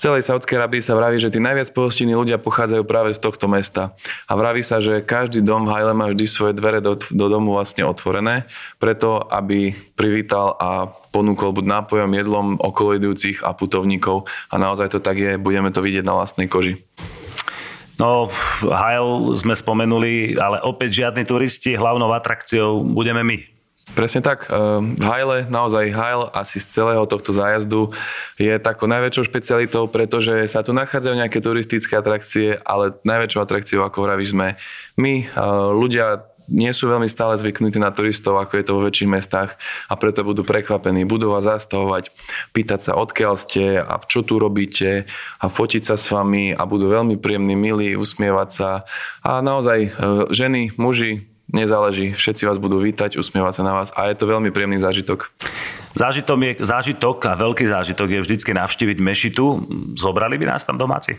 celej 0.00 0.24
Saudskej 0.24 0.56
Arabii 0.56 0.80
sa 0.80 0.96
vraví, 0.96 1.20
že 1.20 1.28
tí 1.28 1.36
najviac 1.36 1.68
pohostinní 1.76 2.16
ľudia 2.16 2.40
pochádzajú 2.40 2.88
práve 2.88 3.12
z 3.12 3.20
tohto 3.20 3.44
mesta. 3.52 3.92
A 4.24 4.32
vraví 4.32 4.64
sa, 4.64 4.80
že 4.80 5.04
každý 5.04 5.44
dom 5.44 5.68
v 5.68 5.76
Hajle 5.76 5.92
má 5.92 6.08
vždy 6.08 6.24
svoje 6.24 6.56
dvere 6.56 6.80
do, 6.80 6.96
do 6.96 7.26
domu 7.28 7.52
vlastne 7.52 7.84
otvorené, 7.84 8.48
preto 8.80 9.20
aby 9.28 9.76
privítal 9.92 10.56
a 10.56 10.88
ponúkol 11.12 11.52
buď 11.52 11.64
nápojom, 11.68 12.16
jedlom 12.16 12.46
okolidujúcich 12.56 13.44
a 13.44 13.52
putovníkov. 13.52 14.24
A 14.48 14.56
naozaj 14.56 14.96
to 14.96 15.04
tak 15.04 15.20
je, 15.20 15.36
budeme 15.36 15.68
to 15.68 15.84
vidieť 15.84 16.08
na 16.08 16.16
vlastnej 16.16 16.48
koži. 16.48 16.80
No, 18.00 18.32
Hajl 18.64 19.36
sme 19.36 19.52
spomenuli, 19.52 20.40
ale 20.40 20.64
opäť 20.64 21.04
žiadni 21.04 21.28
turisti, 21.28 21.76
hlavnou 21.76 22.08
atrakciou 22.16 22.80
budeme 22.80 23.20
my. 23.20 23.36
Presne 23.90 24.22
tak. 24.22 24.46
V 24.80 25.02
Hajle, 25.02 25.50
naozaj 25.50 25.92
Hajl 25.92 26.30
asi 26.32 26.62
z 26.62 26.80
celého 26.80 27.04
tohto 27.04 27.34
zájazdu 27.34 27.90
je 28.38 28.56
takou 28.62 28.88
najväčšou 28.88 29.28
špecialitou, 29.28 29.90
pretože 29.90 30.46
sa 30.48 30.64
tu 30.64 30.70
nachádzajú 30.72 31.14
nejaké 31.18 31.42
turistické 31.42 31.98
atrakcie, 31.98 32.56
ale 32.64 32.96
najväčšou 33.02 33.40
atrakciou, 33.42 33.82
ako 33.84 34.06
vravíš, 34.06 34.32
sme 34.32 34.56
my, 34.94 35.32
ľudia 35.74 36.30
nie 36.50 36.74
sú 36.74 36.90
veľmi 36.90 37.06
stále 37.06 37.38
zvyknutí 37.38 37.78
na 37.78 37.94
turistov, 37.94 38.36
ako 38.42 38.58
je 38.58 38.64
to 38.66 38.74
vo 38.74 38.82
väčších 38.82 39.10
mestách 39.10 39.54
a 39.86 39.94
preto 39.94 40.26
budú 40.26 40.42
prekvapení. 40.42 41.06
Budú 41.06 41.30
vás 41.30 41.46
zastavovať, 41.46 42.10
pýtať 42.50 42.90
sa, 42.90 42.92
odkiaľ 42.98 43.34
ste 43.38 43.78
a 43.78 44.02
čo 44.02 44.26
tu 44.26 44.42
robíte 44.42 45.06
a 45.38 45.46
fotiť 45.46 45.82
sa 45.86 45.94
s 45.94 46.10
vami 46.10 46.50
a 46.50 46.62
budú 46.66 46.90
veľmi 46.90 47.16
príjemní, 47.22 47.54
milí, 47.54 47.94
usmievať 47.94 48.48
sa. 48.50 48.70
A 49.22 49.38
naozaj 49.40 49.78
e, 49.86 49.90
ženy, 50.34 50.74
muži, 50.74 51.29
nezáleží, 51.52 52.14
všetci 52.14 52.46
vás 52.46 52.58
budú 52.58 52.80
vítať, 52.80 53.18
usmievať 53.18 53.60
sa 53.60 53.62
na 53.66 53.72
vás 53.76 53.90
a 53.92 54.08
je 54.10 54.16
to 54.18 54.30
veľmi 54.30 54.50
príjemný 54.54 54.78
zážitok. 54.78 55.30
Zážitok, 55.90 56.38
je, 56.38 56.52
zážitok 56.62 57.18
a 57.26 57.34
veľký 57.34 57.66
zážitok 57.66 58.14
je 58.14 58.22
vždycky 58.22 58.54
navštíviť 58.54 59.02
mešitu. 59.02 59.66
Zobrali 59.98 60.38
by 60.38 60.54
nás 60.54 60.62
tam 60.62 60.78
domáci? 60.78 61.18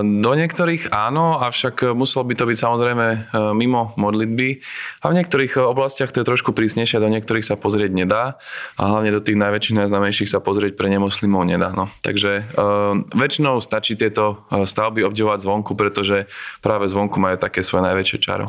Do 0.00 0.32
niektorých 0.32 0.88
áno, 0.88 1.36
avšak 1.44 1.92
muselo 1.92 2.24
by 2.24 2.32
to 2.32 2.48
byť 2.48 2.56
samozrejme 2.56 3.06
mimo 3.52 3.92
modlitby. 4.00 4.64
A 5.04 5.12
v 5.12 5.16
niektorých 5.20 5.60
oblastiach 5.60 6.08
to 6.16 6.24
je 6.24 6.30
trošku 6.32 6.56
prísnejšie, 6.56 6.96
do 6.96 7.12
niektorých 7.12 7.44
sa 7.44 7.60
pozrieť 7.60 7.92
nedá. 7.92 8.40
A 8.80 8.88
hlavne 8.88 9.12
do 9.12 9.20
tých 9.20 9.36
najväčších, 9.36 9.84
najznámejších 9.84 10.32
sa 10.32 10.40
pozrieť 10.40 10.72
pre 10.72 10.88
nemoslimov 10.88 11.44
nedá. 11.44 11.68
No. 11.68 11.92
Takže 12.00 12.48
väčšinou 13.12 13.60
stačí 13.60 14.00
tieto 14.00 14.48
stavby 14.48 15.04
obdivovať 15.04 15.44
zvonku, 15.44 15.76
pretože 15.76 16.24
práve 16.64 16.88
zvonku 16.88 17.20
majú 17.20 17.36
také 17.36 17.60
svoje 17.60 17.84
najväčšie 17.84 18.16
čaro. 18.16 18.48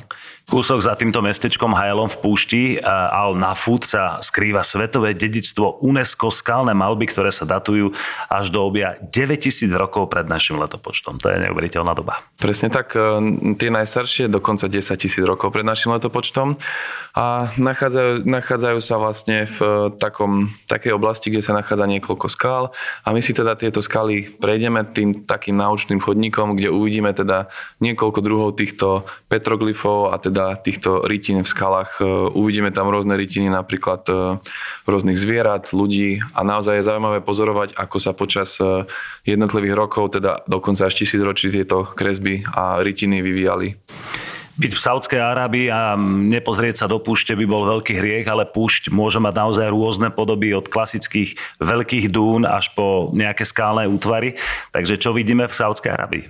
Kúsok 0.50 0.82
za 0.82 0.98
týmto 0.98 1.22
mestečkom 1.22 1.78
Hajlom 1.78 2.10
v 2.10 2.18
púšti 2.26 2.62
Al 2.82 3.38
Nafut 3.38 3.86
sa 3.86 4.18
skrýva 4.18 4.66
svetové 4.66 5.14
dedictvo 5.14 5.78
UNESCO 5.86 6.34
skalné 6.34 6.74
malby, 6.74 7.06
ktoré 7.06 7.30
sa 7.30 7.46
datujú 7.46 7.94
až 8.26 8.50
do 8.50 8.66
obia 8.66 8.98
9000 8.98 9.70
rokov 9.78 10.10
pred 10.10 10.26
našim 10.26 10.58
letopočtom. 10.58 11.22
To 11.22 11.30
je 11.30 11.38
neuveriteľná 11.46 11.94
doba. 11.94 12.26
Presne 12.42 12.74
tak, 12.74 12.98
e, 12.98 13.30
tie 13.62 13.70
najstaršie 13.70 14.26
dokonca 14.26 14.66
10 14.66 14.98
tisíc 14.98 15.22
rokov 15.22 15.54
pred 15.54 15.62
našim 15.62 15.94
letopočtom 15.94 16.58
a 17.14 17.46
nachádzajú, 17.54 18.26
nachádzajú 18.26 18.80
sa 18.82 18.98
vlastne 18.98 19.46
v 19.46 19.60
e, 19.62 19.70
takom, 20.02 20.50
takej 20.66 20.98
oblasti, 20.98 21.30
kde 21.30 21.46
sa 21.46 21.54
nachádza 21.54 21.86
niekoľko 21.86 22.26
skál 22.26 22.74
a 23.06 23.14
my 23.14 23.22
si 23.22 23.38
teda 23.38 23.54
tieto 23.54 23.86
skaly 23.86 24.34
prejdeme 24.42 24.82
tým 24.98 25.30
takým 25.30 25.62
náučným 25.62 26.02
chodníkom, 26.02 26.58
kde 26.58 26.74
uvidíme 26.74 27.14
teda 27.14 27.54
niekoľko 27.86 28.20
druhov 28.26 28.58
týchto 28.58 29.06
petroglyfov 29.30 30.10
a 30.10 30.18
teda 30.18 30.39
teda 30.40 30.56
týchto 30.56 31.04
rytín 31.04 31.44
v 31.44 31.52
skalách. 31.52 32.00
E, 32.00 32.08
uvidíme 32.32 32.72
tam 32.72 32.88
rôzne 32.88 33.20
rytiny, 33.20 33.52
napríklad 33.52 34.08
e, 34.08 34.40
rôznych 34.88 35.20
zvierat, 35.20 35.76
ľudí 35.76 36.24
a 36.32 36.48
naozaj 36.48 36.80
je 36.80 36.88
zaujímavé 36.88 37.20
pozorovať, 37.20 37.76
ako 37.76 37.98
sa 38.00 38.16
počas 38.16 38.56
e, 38.64 38.88
jednotlivých 39.28 39.76
rokov, 39.76 40.16
teda 40.16 40.48
dokonca 40.48 40.88
až 40.88 41.04
tisíc 41.04 41.20
ročí 41.20 41.52
tieto 41.52 41.84
kresby 41.92 42.48
a 42.56 42.80
rytiny 42.80 43.20
vyvíjali 43.20 43.76
byť 44.60 44.76
v 44.76 44.84
Saudskej 44.84 45.24
Arábii 45.24 45.72
a 45.72 45.96
nepozrieť 46.04 46.84
sa 46.84 46.92
do 46.92 47.00
púšte 47.00 47.32
by 47.32 47.48
bol 47.48 47.64
veľký 47.64 47.96
hriech, 47.96 48.28
ale 48.28 48.44
púšť 48.44 48.92
môže 48.92 49.16
mať 49.16 49.32
naozaj 49.32 49.72
rôzne 49.72 50.12
podoby 50.12 50.52
od 50.52 50.68
klasických 50.68 51.40
veľkých 51.64 52.12
dún 52.12 52.44
až 52.44 52.68
po 52.76 53.08
nejaké 53.16 53.48
skálne 53.48 53.88
útvary. 53.88 54.36
Takže 54.76 55.00
čo 55.00 55.16
vidíme 55.16 55.48
v 55.48 55.56
Saudskej 55.56 55.96
Arábii? 55.96 56.28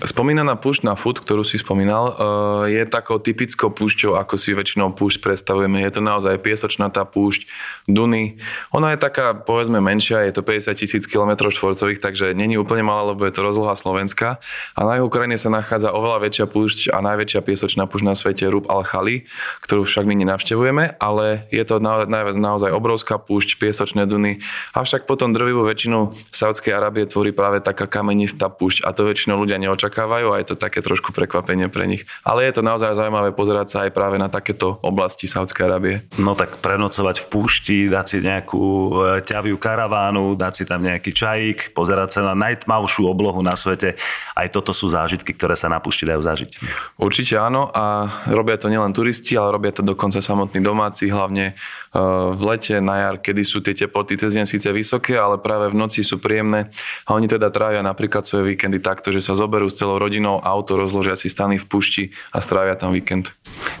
Spomínaná 0.00 0.56
púšť 0.56 0.88
na 0.88 0.96
fut, 0.96 1.20
ktorú 1.20 1.44
si 1.44 1.60
spomínal, 1.60 2.16
eh, 2.16 2.80
je 2.80 2.82
takou 2.88 3.20
typickou 3.20 3.68
púšťou, 3.68 4.16
ako 4.16 4.40
si 4.40 4.56
väčšinou 4.56 4.96
púšť 4.96 5.20
predstavujeme. 5.20 5.84
Je 5.84 5.92
to 5.92 6.00
naozaj 6.00 6.40
piesočnatá 6.40 7.04
púšť, 7.04 7.44
duny. 7.84 8.40
Ona 8.72 8.96
je 8.96 8.98
taká, 8.98 9.36
povedzme, 9.36 9.76
menšia, 9.84 10.24
je 10.24 10.40
to 10.40 10.42
50 10.46 10.72
tisíc 10.80 11.04
km 11.04 11.52
štvorcových, 11.52 12.00
takže 12.00 12.32
není 12.32 12.56
úplne 12.56 12.80
malá, 12.80 13.12
lebo 13.12 13.28
je 13.28 13.34
to 13.36 13.44
rozloha 13.44 13.76
Slovenska. 13.76 14.40
A 14.72 14.80
na 14.88 14.96
jeho 14.96 15.12
krajine 15.12 15.36
sa 15.36 15.52
nachádza 15.52 15.92
oveľa 15.92 16.24
väčšia 16.24 16.46
púšť 16.48 16.96
a 16.96 17.04
najväčšia 17.04 17.40
piesočná 17.44 17.84
púšť 17.84 18.04
na 18.08 18.14
svete 18.16 18.48
Rub 18.48 18.64
al-Khali, 18.72 19.28
ktorú 19.68 19.84
však 19.84 20.08
my 20.08 20.14
nenavštevujeme, 20.24 20.96
ale 20.96 21.44
je 21.52 21.64
to 21.68 21.76
na, 21.76 22.08
na, 22.08 22.32
naozaj 22.32 22.72
obrovská 22.72 23.20
púšť, 23.20 23.60
piesočné 23.60 24.08
duny. 24.08 24.40
Avšak 24.72 25.04
potom 25.04 25.36
drvivú 25.36 25.60
väčšinu 25.68 26.16
Saudskej 26.32 26.72
Arábie 26.72 27.04
tvorí 27.04 27.36
práve 27.36 27.60
taká 27.60 27.84
kamenistá 27.84 28.48
púšť 28.48 28.88
a 28.88 28.96
to 28.96 29.04
väčšinou 29.04 29.44
ľudia 29.44 29.60
neočakávajú 29.60 29.89
očakávajú 29.90 30.30
a 30.30 30.38
je 30.38 30.54
to 30.54 30.56
také 30.56 30.78
trošku 30.86 31.10
prekvapenie 31.10 31.66
pre 31.66 31.90
nich. 31.90 32.06
Ale 32.22 32.46
je 32.46 32.54
to 32.54 32.62
naozaj 32.62 32.94
zaujímavé 32.94 33.34
pozerať 33.34 33.66
sa 33.66 33.78
aj 33.82 33.90
práve 33.90 34.22
na 34.22 34.30
takéto 34.30 34.78
oblasti 34.86 35.26
Saudskej 35.26 35.66
Arábie. 35.66 36.06
No 36.22 36.38
tak 36.38 36.62
prenocovať 36.62 37.26
v 37.26 37.26
púšti, 37.26 37.78
dať 37.90 38.06
si 38.06 38.16
nejakú 38.22 38.62
e, 38.62 38.90
ťaviu 39.26 39.58
karavánu, 39.58 40.38
dať 40.38 40.52
si 40.54 40.64
tam 40.70 40.86
nejaký 40.86 41.10
čajík, 41.10 41.74
pozerať 41.74 42.22
sa 42.22 42.30
na 42.30 42.38
najtmavšiu 42.38 43.02
oblohu 43.10 43.42
na 43.42 43.58
svete. 43.58 43.98
Aj 44.38 44.46
toto 44.46 44.70
sú 44.70 44.86
zážitky, 44.86 45.34
ktoré 45.34 45.58
sa 45.58 45.66
na 45.66 45.82
púšti 45.82 46.06
dajú 46.06 46.22
zažiť. 46.22 46.62
Určite 47.02 47.34
áno 47.42 47.66
a 47.74 48.06
robia 48.30 48.54
to 48.54 48.70
nielen 48.70 48.94
turisti, 48.94 49.34
ale 49.34 49.50
robia 49.50 49.74
to 49.74 49.82
dokonca 49.82 50.22
samotní 50.22 50.62
domáci, 50.62 51.10
hlavne 51.10 51.50
e, 51.50 51.98
v 52.30 52.42
lete, 52.46 52.78
na 52.78 53.10
jar, 53.10 53.16
kedy 53.18 53.42
sú 53.42 53.58
tie 53.58 53.74
teploty 53.74 54.14
cez 54.14 54.38
deň 54.38 54.46
síce 54.46 54.70
vysoké, 54.70 55.18
ale 55.18 55.42
práve 55.42 55.74
v 55.74 55.76
noci 55.76 56.06
sú 56.06 56.22
príjemné 56.22 56.70
a 57.10 57.18
oni 57.18 57.26
teda 57.26 57.50
trávia 57.50 57.82
napríklad 57.82 58.22
svoje 58.22 58.54
víkendy 58.54 58.78
takto, 58.78 59.10
že 59.10 59.24
sa 59.24 59.34
zoberú 59.34 59.66
z 59.72 59.79
celou 59.80 59.96
rodinou 59.96 60.36
auto, 60.44 60.76
rozložia 60.76 61.16
si 61.16 61.32
stany 61.32 61.56
v 61.56 61.64
púšti 61.64 62.04
a 62.36 62.44
strávia 62.44 62.76
tam 62.76 62.92
víkend. 62.92 63.32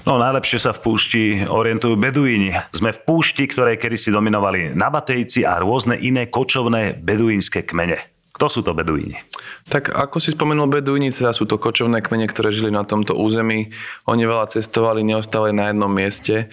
No 0.08 0.16
najlepšie 0.16 0.56
sa 0.56 0.72
v 0.72 0.80
púšti 0.80 1.22
orientujú 1.44 2.00
beduíni. 2.00 2.56
Sme 2.72 2.96
v 2.96 3.04
púšti, 3.04 3.44
ktorej 3.44 3.76
kedysi 3.76 4.08
dominovali 4.08 4.72
nabatejci 4.72 5.44
a 5.44 5.60
rôzne 5.60 6.00
iné 6.00 6.32
kočovné 6.32 6.96
beduínske 6.96 7.68
kmene. 7.68 8.00
Kto 8.40 8.48
sú 8.48 8.60
to 8.64 8.72
beduíni? 8.72 9.20
Tak 9.68 9.92
ako 9.92 10.16
si 10.16 10.32
spomenul 10.32 10.72
beduíni, 10.72 11.12
teda 11.12 11.36
sú 11.36 11.44
to 11.44 11.60
kočovné 11.60 12.00
kmene, 12.00 12.24
ktoré 12.24 12.56
žili 12.56 12.72
na 12.72 12.88
tomto 12.88 13.12
území. 13.12 13.68
Oni 14.08 14.24
veľa 14.24 14.48
cestovali, 14.48 15.04
neostávali 15.04 15.52
na 15.52 15.68
jednom 15.68 15.92
mieste 15.92 16.48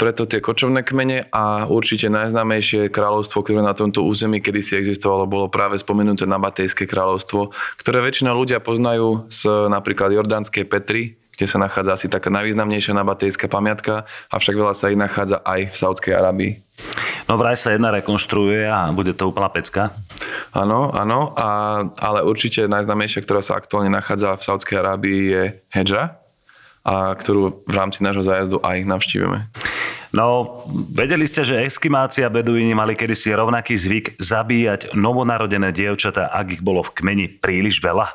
preto 0.00 0.24
tie 0.24 0.40
kočovné 0.40 0.80
kmene 0.86 1.28
a 1.28 1.68
určite 1.68 2.08
najznámejšie 2.08 2.88
kráľovstvo, 2.88 3.44
ktoré 3.44 3.60
na 3.60 3.76
tomto 3.76 4.06
území 4.06 4.40
kedysi 4.40 4.80
existovalo, 4.80 5.28
bolo 5.28 5.46
práve 5.52 5.76
spomenuté 5.76 6.24
Nabatejské 6.24 6.88
kráľovstvo, 6.88 7.52
ktoré 7.76 8.00
väčšina 8.00 8.32
ľudia 8.32 8.64
poznajú 8.64 9.28
z 9.28 9.68
napríklad 9.68 10.14
Jordánskej 10.14 10.64
Petry, 10.64 11.20
kde 11.38 11.46
sa 11.46 11.62
nachádza 11.62 11.94
asi 11.94 12.06
taká 12.10 12.34
najvýznamnejšia 12.34 12.98
nabatejská 12.98 13.46
pamiatka, 13.46 14.10
avšak 14.34 14.58
veľa 14.58 14.74
sa 14.74 14.90
ich 14.90 14.98
nachádza 14.98 15.38
aj 15.46 15.70
v 15.70 15.76
Saudskej 15.76 16.12
Arabii. 16.18 16.52
No 17.30 17.38
vraj 17.38 17.54
sa 17.54 17.70
jedna 17.70 17.94
rekonštruuje 17.94 18.66
a 18.66 18.90
bude 18.90 19.14
to 19.14 19.30
úplná 19.30 19.46
pecka. 19.46 19.94
Áno, 20.50 20.90
áno, 20.90 21.36
a, 21.38 21.82
ale 22.02 22.26
určite 22.26 22.66
najznámejšia, 22.66 23.22
ktorá 23.22 23.38
sa 23.38 23.54
aktuálne 23.54 23.92
nachádza 23.92 24.34
v 24.34 24.42
Saudskej 24.42 24.76
Arábii 24.82 25.20
je 25.30 25.42
Hedžra, 25.70 26.18
a 26.88 27.12
ktorú 27.12 27.68
v 27.68 27.74
rámci 27.76 28.00
nášho 28.00 28.24
zájazdu 28.24 28.64
aj 28.64 28.88
navštívime. 28.88 29.44
No, 30.16 30.48
vedeli 30.72 31.28
ste, 31.28 31.44
že 31.44 31.68
eskimácia 31.68 32.32
beduíni 32.32 32.72
mali 32.72 32.96
kedysi 32.96 33.28
rovnaký 33.36 33.76
zvyk 33.76 34.16
zabíjať 34.16 34.96
novonarodené 34.96 35.68
dievčatá, 35.68 36.32
ak 36.32 36.56
ich 36.56 36.62
bolo 36.64 36.80
v 36.80 36.96
kmeni 36.96 37.26
príliš 37.28 37.84
veľa? 37.84 38.08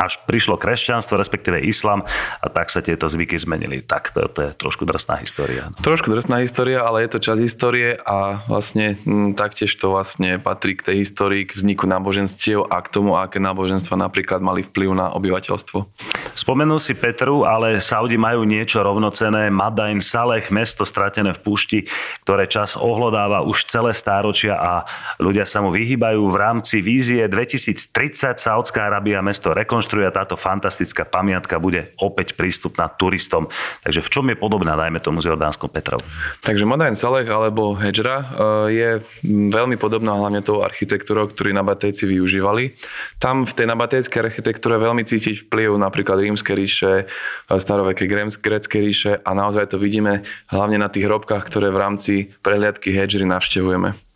Až 0.00 0.16
prišlo 0.24 0.56
kresťanstvo, 0.56 1.20
respektíve 1.20 1.60
islam 1.60 2.08
a 2.40 2.48
tak 2.48 2.72
sa 2.72 2.80
tieto 2.80 3.04
zvyky 3.04 3.36
zmenili. 3.36 3.84
Tak 3.84 4.16
to, 4.16 4.24
to 4.32 4.40
je 4.48 4.50
trošku 4.56 4.88
drsná 4.88 5.20
história. 5.20 5.68
No. 5.68 5.76
Trošku 5.76 6.08
drsná 6.08 6.40
história, 6.40 6.80
ale 6.80 7.04
je 7.04 7.12
to 7.12 7.18
čas 7.20 7.36
histórie 7.36 8.00
a 8.00 8.40
vlastne 8.48 8.96
m, 9.04 9.36
taktiež 9.36 9.76
to 9.76 9.92
vlastne 9.92 10.40
patrí 10.40 10.72
k 10.72 10.88
tej 10.88 10.96
histórii, 11.04 11.44
k 11.44 11.52
vzniku 11.52 11.84
náboženstiev 11.84 12.64
a 12.72 12.80
k 12.80 12.88
tomu, 12.88 13.20
aké 13.20 13.36
náboženstva 13.36 14.00
napríklad 14.00 14.40
mali 14.40 14.64
vplyv 14.64 14.90
na 14.96 15.06
obyvateľstvo. 15.12 15.84
Spomenul 16.32 16.80
si 16.80 16.96
Petru, 16.96 17.44
ale 17.44 17.76
Saudi 17.84 18.16
majú 18.16 18.48
niečo 18.48 18.80
rovnocené. 18.80 19.52
Madain 19.52 20.00
Saleh, 20.00 20.48
mesto 20.48 20.88
stratené 20.88 21.36
v 21.36 21.42
púšti, 21.44 21.78
ktoré 22.24 22.48
čas 22.48 22.78
ohlodáva 22.78 23.44
už 23.44 23.68
celé 23.68 23.92
stáročia 23.92 24.56
a 24.56 24.72
ľudia 25.20 25.44
sa 25.44 25.60
mu 25.60 25.68
vyhýbajú. 25.68 26.22
V 26.30 26.36
rámci 26.38 26.80
vízie 26.80 27.26
2030 27.28 28.40
Saudská 28.40 28.88
Arábia 28.88 29.20
mesto 29.20 29.52
rekonštruuje 29.52 29.89
rekonštruuje 29.90 30.14
táto 30.14 30.38
fantastická 30.38 31.02
pamiatka 31.02 31.58
bude 31.58 31.90
opäť 31.98 32.38
prístupná 32.38 32.86
turistom. 32.86 33.50
Takže 33.82 34.00
v 34.06 34.08
čom 34.10 34.24
je 34.30 34.36
podobná, 34.38 34.78
dajme 34.78 35.02
tomu, 35.02 35.18
s 35.18 35.26
Jordánskou 35.26 35.66
Petrou? 35.66 35.98
Takže 36.46 36.62
Madain 36.62 36.94
Saleh 36.94 37.26
alebo 37.26 37.74
Hedžra 37.74 38.16
eh, 38.22 38.26
je 38.70 38.88
veľmi 39.26 39.74
podobná 39.74 40.14
hlavne 40.14 40.46
tou 40.46 40.62
architektúrou, 40.62 41.26
ktorú 41.26 41.50
nabatejci 41.50 42.06
využívali. 42.06 42.78
Tam 43.18 43.42
v 43.42 43.52
tej 43.52 43.66
nabatejskej 43.66 44.30
architektúre 44.30 44.78
veľmi 44.78 45.02
cítiť 45.02 45.50
vplyv 45.50 45.74
napríklad 45.74 46.22
rímske 46.22 46.54
ríše, 46.54 46.92
eh, 47.02 47.50
starovekej 47.50 48.06
grécké 48.38 48.78
ríše 48.78 49.18
a 49.18 49.30
naozaj 49.34 49.74
to 49.74 49.82
vidíme 49.82 50.22
hlavne 50.54 50.78
na 50.78 50.86
tých 50.86 51.10
hrobkách, 51.10 51.42
ktoré 51.50 51.74
v 51.74 51.82
rámci 51.82 52.14
prehliadky 52.46 52.94
Hedžry 52.94 53.26
navštevujeme. 53.26 54.09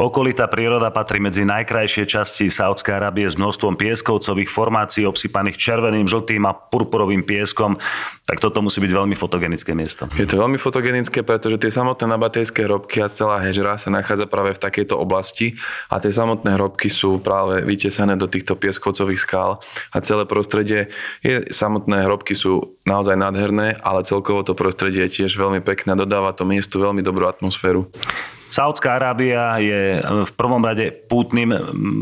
Okolitá 0.00 0.48
príroda 0.48 0.88
patrí 0.88 1.20
medzi 1.20 1.44
najkrajšie 1.44 2.08
časti 2.08 2.48
Saudskej 2.48 2.96
Arábie 2.96 3.28
s 3.28 3.36
množstvom 3.36 3.76
pieskovcových 3.76 4.48
formácií 4.48 5.04
obsypaných 5.04 5.60
červeným, 5.60 6.08
žltým 6.08 6.42
a 6.48 6.56
purpurovým 6.56 7.20
pieskom. 7.20 7.76
Tak 8.24 8.40
toto 8.40 8.64
musí 8.64 8.80
byť 8.80 8.92
veľmi 8.94 9.16
fotogenické 9.18 9.76
miesto. 9.76 10.08
Je 10.16 10.24
to 10.24 10.40
veľmi 10.40 10.56
fotogenické, 10.56 11.20
pretože 11.20 11.60
tie 11.60 11.72
samotné 11.74 12.06
nabatejské 12.06 12.64
hrobky 12.64 13.02
a 13.04 13.12
celá 13.12 13.42
hežra 13.44 13.76
sa 13.76 13.92
nachádza 13.92 14.30
práve 14.30 14.56
v 14.56 14.62
takejto 14.62 14.96
oblasti 14.96 15.58
a 15.92 16.00
tie 16.00 16.14
samotné 16.14 16.56
hrobky 16.56 16.88
sú 16.88 17.20
práve 17.20 17.60
vytesané 17.66 18.16
do 18.16 18.30
týchto 18.30 18.56
pieskovcových 18.56 19.20
skál 19.20 19.60
a 19.92 19.96
celé 20.00 20.24
prostredie, 20.24 20.88
je, 21.20 21.50
samotné 21.50 22.08
hrobky 22.08 22.32
sú 22.32 22.72
naozaj 22.88 23.18
nádherné, 23.18 23.76
ale 23.82 24.06
celkovo 24.06 24.46
to 24.46 24.56
prostredie 24.56 25.04
je 25.10 25.24
tiež 25.24 25.36
veľmi 25.36 25.60
pekné, 25.60 25.92
dodáva 25.98 26.32
to 26.32 26.48
miestu 26.48 26.80
veľmi 26.80 27.04
dobrú 27.04 27.28
atmosféru. 27.28 27.90
Saudská 28.50 28.98
Arábia 28.98 29.62
je 29.62 30.02
v 30.02 30.32
prvom 30.34 30.58
rade 30.58 30.90
pútnym 31.06 31.54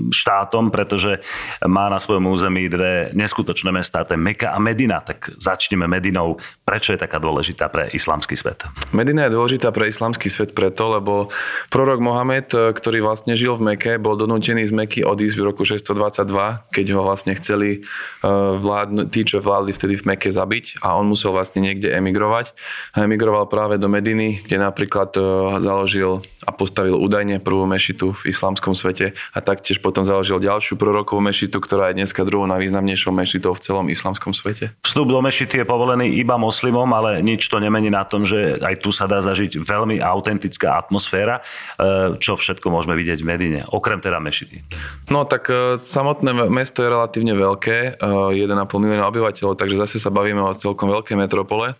štátom, 0.08 0.72
pretože 0.72 1.20
má 1.68 1.92
na 1.92 2.00
svojom 2.00 2.24
území 2.24 2.72
dve 2.72 3.12
neskutočné 3.12 3.68
mestá, 3.68 4.08
to 4.08 4.16
je 4.16 4.20
Meka 4.20 4.56
a 4.56 4.58
Medina. 4.58 5.04
Tak 5.04 5.36
začneme 5.36 5.84
Medinou. 5.84 6.40
Prečo 6.68 6.92
je 6.92 7.00
taká 7.00 7.16
dôležitá 7.16 7.72
pre 7.72 7.88
islamský 7.96 8.36
svet? 8.36 8.60
Medina 8.92 9.24
je 9.24 9.32
dôležitá 9.32 9.72
pre 9.72 9.88
islamský 9.88 10.28
svet 10.28 10.52
preto, 10.52 11.00
lebo 11.00 11.32
prorok 11.72 11.96
Mohamed, 11.96 12.76
ktorý 12.76 13.00
vlastne 13.00 13.40
žil 13.40 13.56
v 13.56 13.72
Meke, 13.72 13.96
bol 13.96 14.20
donútený 14.20 14.68
z 14.68 14.76
Meky 14.76 15.00
odísť 15.00 15.36
v 15.40 15.46
roku 15.48 15.64
622, 15.64 16.28
keď 16.68 16.86
ho 16.92 17.00
vlastne 17.00 17.32
chceli 17.40 17.80
e, 17.80 18.28
vládnu, 18.60 19.08
tí, 19.08 19.24
čo 19.24 19.40
vládli 19.40 19.72
vtedy 19.72 19.96
v 19.96 20.12
Meke 20.12 20.28
zabiť 20.28 20.84
a 20.84 20.92
on 21.00 21.08
musel 21.08 21.32
vlastne 21.32 21.64
niekde 21.64 21.88
emigrovať. 21.88 22.52
A 22.92 23.08
emigroval 23.08 23.48
práve 23.48 23.80
do 23.80 23.88
Mediny, 23.88 24.44
kde 24.44 24.60
napríklad 24.60 25.16
e, 25.16 25.24
založil 25.64 26.20
a 26.44 26.52
postavil 26.52 27.00
údajne 27.00 27.40
prvú 27.40 27.64
mešitu 27.64 28.12
v 28.12 28.28
islamskom 28.28 28.76
svete 28.76 29.16
a 29.32 29.38
taktiež 29.40 29.80
potom 29.80 30.04
založil 30.04 30.36
ďalšiu 30.36 30.76
prorokovú 30.76 31.24
mešitu, 31.24 31.64
ktorá 31.64 31.96
je 31.96 32.04
dneska 32.04 32.28
druhou 32.28 32.44
najvýznamnejšou 32.44 33.12
mešitou 33.16 33.56
v 33.56 33.60
celom 33.64 33.86
islamskom 33.88 34.36
svete. 34.36 34.76
Vstup 34.84 35.08
do 35.08 35.24
mešity 35.24 35.64
je 35.64 35.66
povolený 35.66 36.20
iba 36.20 36.36
moslimom, 36.58 36.90
ale 36.90 37.22
nič 37.22 37.46
to 37.46 37.62
nemení 37.62 37.86
na 37.86 38.02
tom, 38.02 38.26
že 38.26 38.58
aj 38.58 38.82
tu 38.82 38.90
sa 38.90 39.06
dá 39.06 39.22
zažiť 39.22 39.62
veľmi 39.62 40.02
autentická 40.02 40.74
atmosféra, 40.82 41.38
e, 41.38 42.18
čo 42.18 42.34
všetko 42.34 42.66
môžeme 42.66 42.98
vidieť 42.98 43.22
v 43.22 43.28
Medine, 43.30 43.60
okrem 43.70 44.02
teda 44.02 44.18
mešity. 44.18 44.66
No 45.14 45.22
tak 45.22 45.46
e, 45.46 45.78
samotné 45.78 46.50
mesto 46.50 46.82
je 46.82 46.90
relatívne 46.90 47.38
veľké, 47.38 48.02
1,5 48.02 48.42
e, 48.42 48.78
milióna 48.82 49.06
obyvateľov, 49.06 49.54
takže 49.54 49.78
zase 49.86 50.02
sa 50.02 50.10
bavíme 50.10 50.42
o 50.42 50.50
celkom 50.50 50.90
veľkej 50.90 51.14
metropole. 51.14 51.78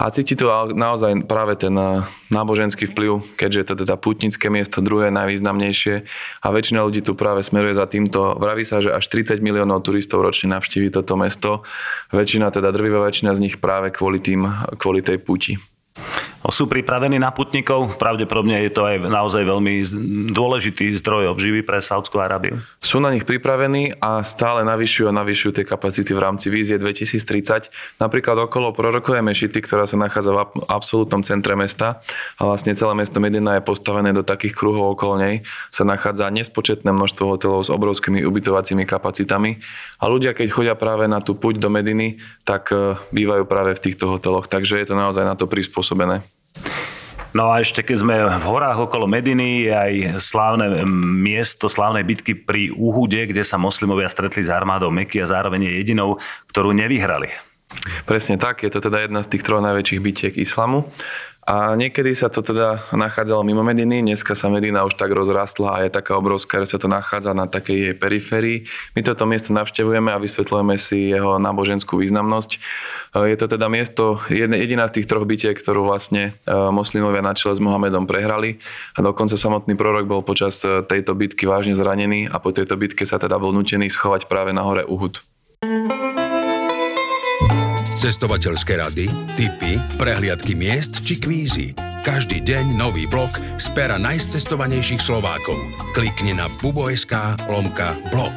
A 0.00 0.08
cíti 0.08 0.32
tu 0.32 0.48
naozaj 0.72 1.28
práve 1.28 1.60
ten 1.60 1.76
náboženský 2.32 2.88
vplyv, 2.88 3.20
keďže 3.36 3.58
je 3.60 3.66
to 3.68 3.74
teda 3.84 4.00
putnické 4.00 4.48
miesto, 4.48 4.80
druhé 4.80 5.12
najvýznamnejšie 5.12 5.94
a 6.40 6.46
väčšina 6.48 6.80
ľudí 6.80 7.04
tu 7.04 7.12
práve 7.12 7.44
smeruje 7.44 7.76
za 7.76 7.84
týmto. 7.84 8.32
Vraví 8.40 8.64
sa, 8.64 8.80
že 8.80 8.96
až 8.96 9.04
30 9.12 9.44
miliónov 9.44 9.84
turistov 9.84 10.24
ročne 10.24 10.56
navštíví 10.56 10.88
toto 10.88 11.20
mesto. 11.20 11.68
Väčšina, 12.16 12.48
teda 12.48 12.72
drvivá 12.72 13.04
väčšina 13.04 13.36
z 13.36 13.44
nich 13.44 13.60
práve 13.60 13.92
kvôli, 13.92 14.24
tým, 14.24 14.48
kvôli 14.80 15.04
tej 15.04 15.20
puti. 15.20 15.60
Sú 16.48 16.64
pripravení 16.64 17.20
na 17.20 17.28
putníkov? 17.36 18.00
Pravdepodobne 18.00 18.64
je 18.64 18.72
to 18.72 18.88
aj 18.88 18.96
naozaj 19.12 19.44
veľmi 19.44 19.84
dôležitý 20.32 20.88
zdroj 20.96 21.36
obživy 21.36 21.60
pre 21.60 21.84
Saudskú 21.84 22.16
Arábiu. 22.16 22.56
Sú 22.80 22.96
na 22.96 23.12
nich 23.12 23.28
pripravení 23.28 23.92
a 24.00 24.24
stále 24.24 24.64
navyšujú 24.64 25.12
a 25.12 25.18
navyšujú 25.20 25.60
tie 25.60 25.64
kapacity 25.68 26.16
v 26.16 26.20
rámci 26.20 26.48
vízie 26.48 26.80
2030. 26.80 27.68
Napríklad 28.00 28.40
okolo 28.40 28.72
prorokovej 28.72 29.20
mešity, 29.20 29.60
ktorá 29.60 29.84
sa 29.84 30.00
nachádza 30.00 30.32
v 30.32 30.64
absolútnom 30.64 31.20
centre 31.20 31.52
mesta 31.60 32.00
a 32.40 32.48
vlastne 32.48 32.72
celé 32.72 32.96
mesto 32.96 33.20
Medina 33.20 33.60
je 33.60 33.62
postavené 33.64 34.16
do 34.16 34.24
takých 34.24 34.56
kruhov 34.56 34.96
okolo 34.96 35.20
nej, 35.20 35.44
sa 35.68 35.84
nachádza 35.84 36.32
nespočetné 36.32 36.88
množstvo 36.88 37.24
hotelov 37.36 37.68
s 37.68 37.70
obrovskými 37.70 38.24
ubytovacími 38.24 38.88
kapacitami 38.88 39.60
a 40.00 40.08
ľudia, 40.08 40.32
keď 40.32 40.48
chodia 40.48 40.74
práve 40.74 41.04
na 41.04 41.20
tú 41.20 41.36
puť 41.36 41.60
do 41.60 41.68
Mediny, 41.68 42.16
tak 42.48 42.72
e, 42.72 42.96
bývajú 43.12 43.44
práve 43.44 43.76
v 43.76 43.84
týchto 43.84 44.08
hoteloch. 44.08 44.48
Takže 44.48 44.80
je 44.80 44.88
to 44.88 44.96
naozaj 44.96 45.28
na 45.28 45.36
to 45.36 45.44
prispôsobené. 45.44 46.24
No 47.30 47.46
a 47.46 47.62
ešte 47.62 47.86
keď 47.86 47.96
sme 48.02 48.16
v 48.26 48.44
horách 48.46 48.90
okolo 48.90 49.06
Mediny, 49.06 49.70
je 49.70 49.72
aj 49.74 49.92
slávne 50.18 50.82
miesto 50.98 51.70
slávnej 51.70 52.02
bitky 52.02 52.34
pri 52.34 52.74
Uhude, 52.74 53.30
kde 53.30 53.46
sa 53.46 53.54
moslimovia 53.54 54.10
stretli 54.10 54.42
s 54.42 54.50
armádou 54.50 54.90
Meky 54.90 55.22
a 55.22 55.30
zároveň 55.30 55.70
je 55.70 55.72
jedinou, 55.78 56.18
ktorú 56.50 56.74
nevyhrali. 56.74 57.30
Presne 58.02 58.34
tak, 58.34 58.66
je 58.66 58.70
to 58.74 58.82
teda 58.82 59.06
jedna 59.06 59.22
z 59.22 59.30
tých 59.30 59.46
troch 59.46 59.62
najväčších 59.62 60.02
bitiek 60.02 60.34
islamu. 60.42 60.90
A 61.50 61.74
niekedy 61.74 62.14
sa 62.14 62.30
to 62.30 62.46
teda 62.46 62.78
nachádzalo 62.94 63.42
mimo 63.42 63.66
Mediny, 63.66 64.06
dneska 64.06 64.38
sa 64.38 64.46
Medina 64.46 64.86
už 64.86 64.94
tak 64.94 65.10
rozrastla 65.10 65.74
a 65.74 65.82
je 65.82 65.90
taká 65.90 66.14
obrovská, 66.14 66.62
že 66.62 66.70
sa 66.70 66.78
to 66.78 66.86
nachádza 66.86 67.34
na 67.34 67.50
takej 67.50 67.90
jej 67.90 67.94
periférii. 67.98 68.58
My 68.94 69.02
toto 69.02 69.26
miesto 69.26 69.50
navštevujeme 69.58 70.14
a 70.14 70.22
vysvetľujeme 70.22 70.78
si 70.78 71.10
jeho 71.10 71.42
náboženskú 71.42 71.98
významnosť. 71.98 72.50
Je 73.26 73.34
to 73.34 73.50
teda 73.50 73.66
miesto, 73.66 74.22
jediná 74.30 74.86
z 74.86 75.02
tých 75.02 75.10
troch 75.10 75.26
bitiek, 75.26 75.58
ktorú 75.58 75.90
vlastne 75.90 76.38
e, 76.46 76.54
moslimovia 76.54 77.18
na 77.18 77.34
čele 77.34 77.58
s 77.58 77.64
Mohamedom 77.64 78.06
prehrali 78.06 78.62
a 78.94 79.02
dokonca 79.02 79.34
samotný 79.34 79.74
prorok 79.74 80.06
bol 80.06 80.22
počas 80.22 80.62
e, 80.62 80.86
tejto 80.86 81.18
bitky 81.18 81.50
vážne 81.50 81.74
zranený 81.74 82.30
a 82.30 82.38
po 82.38 82.54
tejto 82.54 82.78
bitke 82.78 83.02
sa 83.02 83.18
teda 83.18 83.42
bol 83.42 83.50
nutený 83.50 83.90
schovať 83.90 84.30
práve 84.30 84.54
na 84.54 84.62
hore 84.62 84.86
Uhud 84.86 85.18
cestovateľské 88.00 88.80
rady, 88.80 89.12
tipy, 89.36 89.76
prehliadky 90.00 90.56
miest 90.56 91.04
či 91.04 91.20
kvízy. 91.20 91.76
Každý 92.00 92.40
deň 92.40 92.80
nový 92.80 93.04
blog 93.04 93.28
z 93.60 93.66
pera 93.76 94.00
najcestovanejších 94.00 95.04
Slovákov. 95.04 95.60
Klikni 95.92 96.32
na 96.32 96.48
bubo.sk 96.64 97.12
lomka 97.44 98.00
blog. 98.08 98.32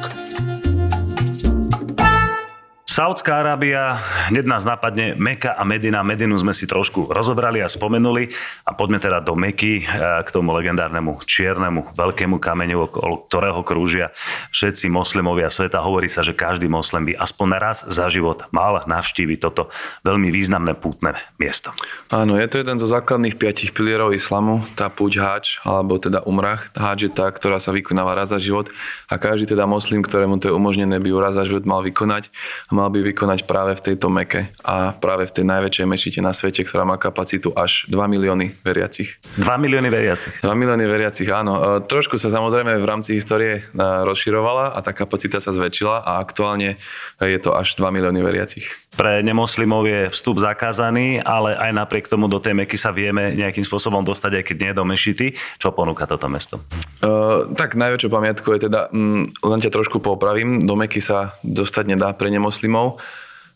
Saudská 2.94 3.42
Arábia, 3.42 3.98
hneď 4.30 4.46
nás 4.46 4.62
napadne 4.62 5.18
Meka 5.18 5.50
a 5.58 5.66
Medina. 5.66 6.06
Medinu 6.06 6.38
sme 6.38 6.54
si 6.54 6.62
trošku 6.62 7.10
rozobrali 7.10 7.58
a 7.58 7.66
spomenuli 7.66 8.30
a 8.62 8.70
poďme 8.70 9.02
teda 9.02 9.18
do 9.18 9.34
Meky 9.34 9.82
eh, 9.82 10.22
k 10.22 10.28
tomu 10.30 10.54
legendárnemu 10.54 11.18
čiernemu 11.26 11.90
veľkému 11.98 12.38
kameňu, 12.38 12.86
okolo 12.86 13.26
ktorého 13.26 13.66
krúžia 13.66 14.14
všetci 14.54 14.86
moslimovia 14.94 15.50
sveta. 15.50 15.82
Hovorí 15.82 16.06
sa, 16.06 16.22
že 16.22 16.38
každý 16.38 16.70
moslim 16.70 17.10
by 17.10 17.18
aspoň 17.18 17.48
raz 17.58 17.82
za 17.82 18.06
život 18.14 18.46
mal 18.54 18.86
navštíviť 18.86 19.38
toto 19.42 19.74
veľmi 20.06 20.30
významné 20.30 20.78
pútne 20.78 21.18
miesto. 21.34 21.74
Áno, 22.14 22.38
je 22.38 22.46
to 22.46 22.62
jeden 22.62 22.78
zo 22.78 22.86
základných 22.86 23.34
piatich 23.34 23.74
pilierov 23.74 24.14
islamu, 24.14 24.62
tá 24.78 24.86
púť 24.86 25.18
háč, 25.18 25.58
alebo 25.66 25.98
teda 25.98 26.22
umrah. 26.22 26.62
Háč 26.78 27.10
je 27.10 27.10
tá, 27.10 27.26
ktorá 27.26 27.58
sa 27.58 27.74
vykonáva 27.74 28.14
raz 28.14 28.30
za 28.30 28.38
život 28.38 28.70
a 29.10 29.18
každý 29.18 29.50
teda 29.50 29.66
moslim, 29.66 29.98
ktorému 29.98 30.38
to 30.38 30.46
je 30.46 30.54
umožnené, 30.54 31.02
by 31.02 31.10
ju 31.10 31.18
raz 31.18 31.34
za 31.34 31.42
život 31.42 31.66
mal 31.66 31.82
vykonať 31.82 32.30
a 32.70 32.83
mal 32.84 32.92
by 32.92 33.00
vykonať 33.00 33.48
práve 33.48 33.72
v 33.80 33.80
tejto 33.80 34.12
meke 34.12 34.52
a 34.60 34.92
práve 34.92 35.24
v 35.24 35.40
tej 35.40 35.44
najväčšej 35.48 35.86
mešite 35.88 36.20
na 36.20 36.36
svete, 36.36 36.68
ktorá 36.68 36.84
má 36.84 37.00
kapacitu 37.00 37.48
až 37.56 37.88
2 37.88 37.96
milióny 37.96 38.52
veriacich. 38.60 39.16
2 39.40 39.48
milióny 39.56 39.88
veriacich. 39.88 40.44
2 40.44 40.52
milióny 40.52 40.84
veriacich, 40.84 41.24
áno. 41.32 41.80
E, 41.80 41.88
trošku 41.88 42.20
sa 42.20 42.28
samozrejme 42.28 42.76
v 42.76 42.84
rámci 42.84 43.16
histórie 43.16 43.64
e, 43.64 43.80
rozširovala 43.80 44.76
a 44.76 44.78
tá 44.84 44.92
kapacita 44.92 45.40
sa 45.40 45.56
zväčšila 45.56 46.04
a 46.04 46.20
aktuálne 46.20 46.76
je 47.24 47.40
to 47.40 47.56
až 47.56 47.72
2 47.80 47.88
milióny 47.88 48.20
veriacich. 48.20 48.68
Pre 48.94 49.26
nemoslimov 49.26 49.90
je 49.90 50.00
vstup 50.14 50.38
zakázaný, 50.38 51.18
ale 51.18 51.58
aj 51.58 51.70
napriek 51.74 52.06
tomu 52.06 52.30
do 52.30 52.38
tej 52.38 52.54
meky 52.54 52.78
sa 52.78 52.94
vieme 52.94 53.34
nejakým 53.34 53.66
spôsobom 53.66 54.06
dostať, 54.06 54.38
aj 54.38 54.44
keď 54.46 54.56
nie 54.62 54.72
do 54.72 54.86
mešity. 54.86 55.26
Čo 55.58 55.74
ponúka 55.74 56.06
toto 56.06 56.30
mesto? 56.30 56.62
Uh, 57.02 57.50
tak 57.58 57.74
najväčšou 57.74 58.06
pamiatkou 58.06 58.54
je 58.54 58.70
teda, 58.70 58.94
um, 58.94 59.26
len 59.26 59.58
ťa 59.58 59.74
trošku 59.74 59.98
popravím, 59.98 60.62
do 60.62 60.78
meky 60.78 61.02
sa 61.02 61.34
dostať 61.42 61.84
nedá 61.90 62.14
pre 62.14 62.30
nemoslimov. 62.30 63.02